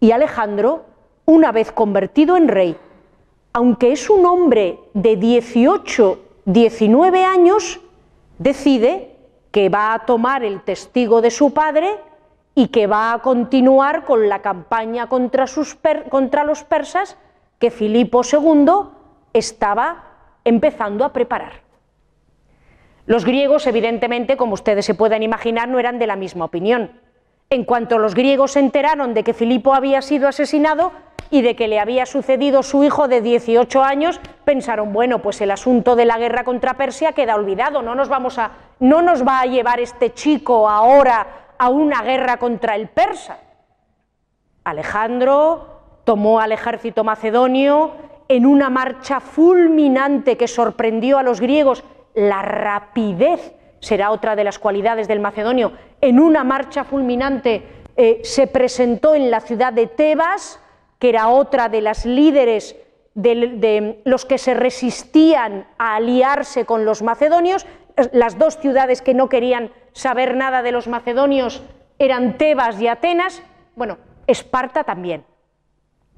[0.00, 0.84] y Alejandro,
[1.24, 2.76] una vez convertido en rey,
[3.52, 7.80] aunque es un hombre de 18, 19 años,
[8.38, 9.16] decide
[9.50, 11.90] que va a tomar el testigo de su padre
[12.54, 15.46] y que va a continuar con la campaña contra,
[16.44, 17.18] los persas
[17.58, 18.88] que Filipo II
[19.32, 20.04] estaba
[20.44, 21.62] empezando a preparar.
[23.04, 27.00] Los griegos, evidentemente, como ustedes se pueden imaginar, no eran de la misma opinión.
[27.50, 30.92] En cuanto los griegos se enteraron de que Filipo había sido asesinado
[31.32, 35.50] y de que le había sucedido su hijo de 18 años, pensaron, bueno, pues el
[35.50, 39.40] asunto de la guerra contra Persia queda olvidado, no nos, vamos a, no nos va
[39.40, 43.38] a llevar este chico ahora a una guerra contra el persa.
[44.62, 47.92] Alejandro tomó al ejército macedonio
[48.28, 51.82] en una marcha fulminante que sorprendió a los griegos
[52.14, 55.72] la rapidez será otra de las cualidades del macedonio.
[56.00, 57.62] En una marcha fulminante
[57.96, 60.60] eh, se presentó en la ciudad de Tebas,
[61.02, 62.76] que era otra de las líderes
[63.14, 67.66] de, los que se resistían a aliarse con los macedonios.
[68.12, 71.64] Las dos ciudades que no querían saber nada de los macedonios
[71.98, 73.42] eran Tebas y Atenas.
[73.74, 73.98] Bueno,
[74.28, 75.24] Esparta también.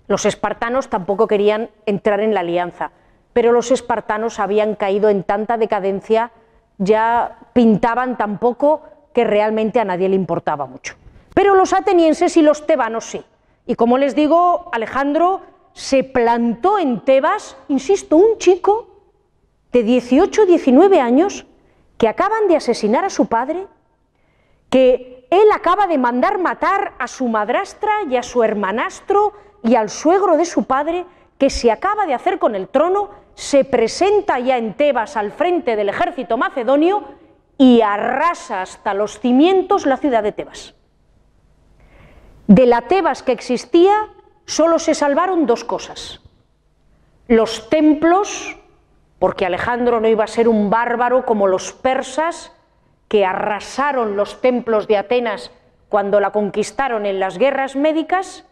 [0.06, 2.92] Los espartanos tampoco querían entrar en la alianza
[3.34, 6.30] pero los espartanos habían caído en tanta decadencia,
[6.78, 8.82] ya pintaban tan poco
[9.12, 10.94] que realmente a nadie le importaba mucho.
[11.34, 13.24] Pero los atenienses y los tebanos sí.
[13.66, 15.40] Y como les digo, Alejandro
[15.72, 18.88] se plantó en Tebas, insisto, un chico,
[19.72, 21.46] de 18 19 años
[21.98, 23.66] que acaban de asesinar a su padre,
[24.70, 29.32] que él acaba de mandar matar a su madrastra y a su hermanastro
[29.64, 31.06] y al suegro de su padre,
[31.38, 35.74] que se acaba de hacer con el trono, se presenta ya en Tebas al frente
[35.74, 37.02] del ejército macedonio
[37.58, 40.74] y arrasa hasta los cimientos la ciudad de Tebas.
[42.46, 44.08] De la Tebas que existía
[44.46, 46.20] solo se salvaron dos cosas.
[47.26, 48.56] Los templos,
[49.18, 52.52] porque Alejandro no iba a ser un bárbaro como los persas,
[53.08, 55.50] que arrasaron los templos de Atenas
[55.88, 58.44] cuando la conquistaron en las guerras médicas,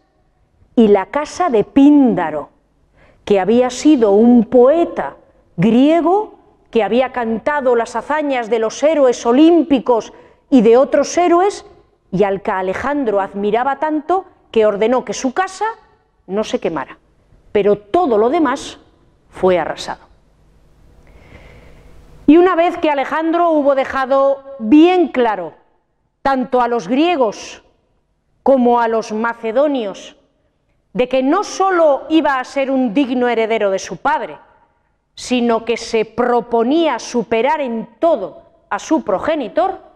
[0.75, 2.49] y la casa de Píndaro,
[3.25, 5.17] que había sido un poeta
[5.57, 6.39] griego
[6.71, 10.11] que había cantado las hazañas de los héroes olímpicos
[10.49, 11.65] y de otros héroes,
[12.13, 15.65] y al que Alejandro admiraba tanto que ordenó que su casa
[16.27, 16.99] no se quemara,
[17.51, 18.77] pero todo lo demás
[19.29, 20.03] fue arrasado.
[22.27, 25.55] Y una vez que Alejandro hubo dejado bien claro,
[26.21, 27.63] tanto a los griegos
[28.43, 30.15] como a los macedonios,
[30.93, 34.37] de que no sólo iba a ser un digno heredero de su padre,
[35.15, 39.92] sino que se proponía superar en todo a su progenitor,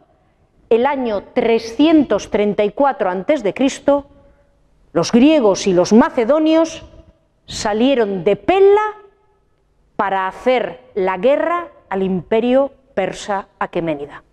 [0.70, 3.54] el año 334 a.C.,
[4.94, 6.86] los griegos y los macedonios
[7.46, 8.96] salieron de Pella
[9.96, 14.24] para hacer la guerra al imperio persa aqueménida,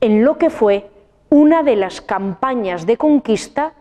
[0.00, 0.90] en lo que fue
[1.28, 3.74] una de las campañas de conquista,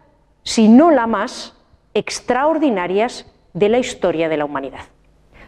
[0.43, 1.55] si no la más
[1.93, 4.85] extraordinarias de la historia de la humanidad.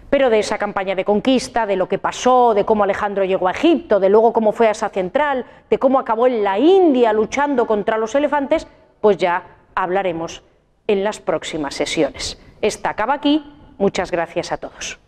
[0.10, 3.52] Pero de esa campaña de conquista, de lo que pasó, de cómo Alejandro llegó a
[3.52, 7.68] Egipto, de luego cómo fue a Asia Central, de cómo acabó en la India luchando
[7.68, 8.68] contra los elefantes,
[9.02, 9.44] pues ya
[9.76, 10.44] hablaremos
[10.88, 12.40] en las próximas sesiones.
[12.62, 13.54] Esta acaba aquí.
[13.78, 15.00] Muchas gracias a todos.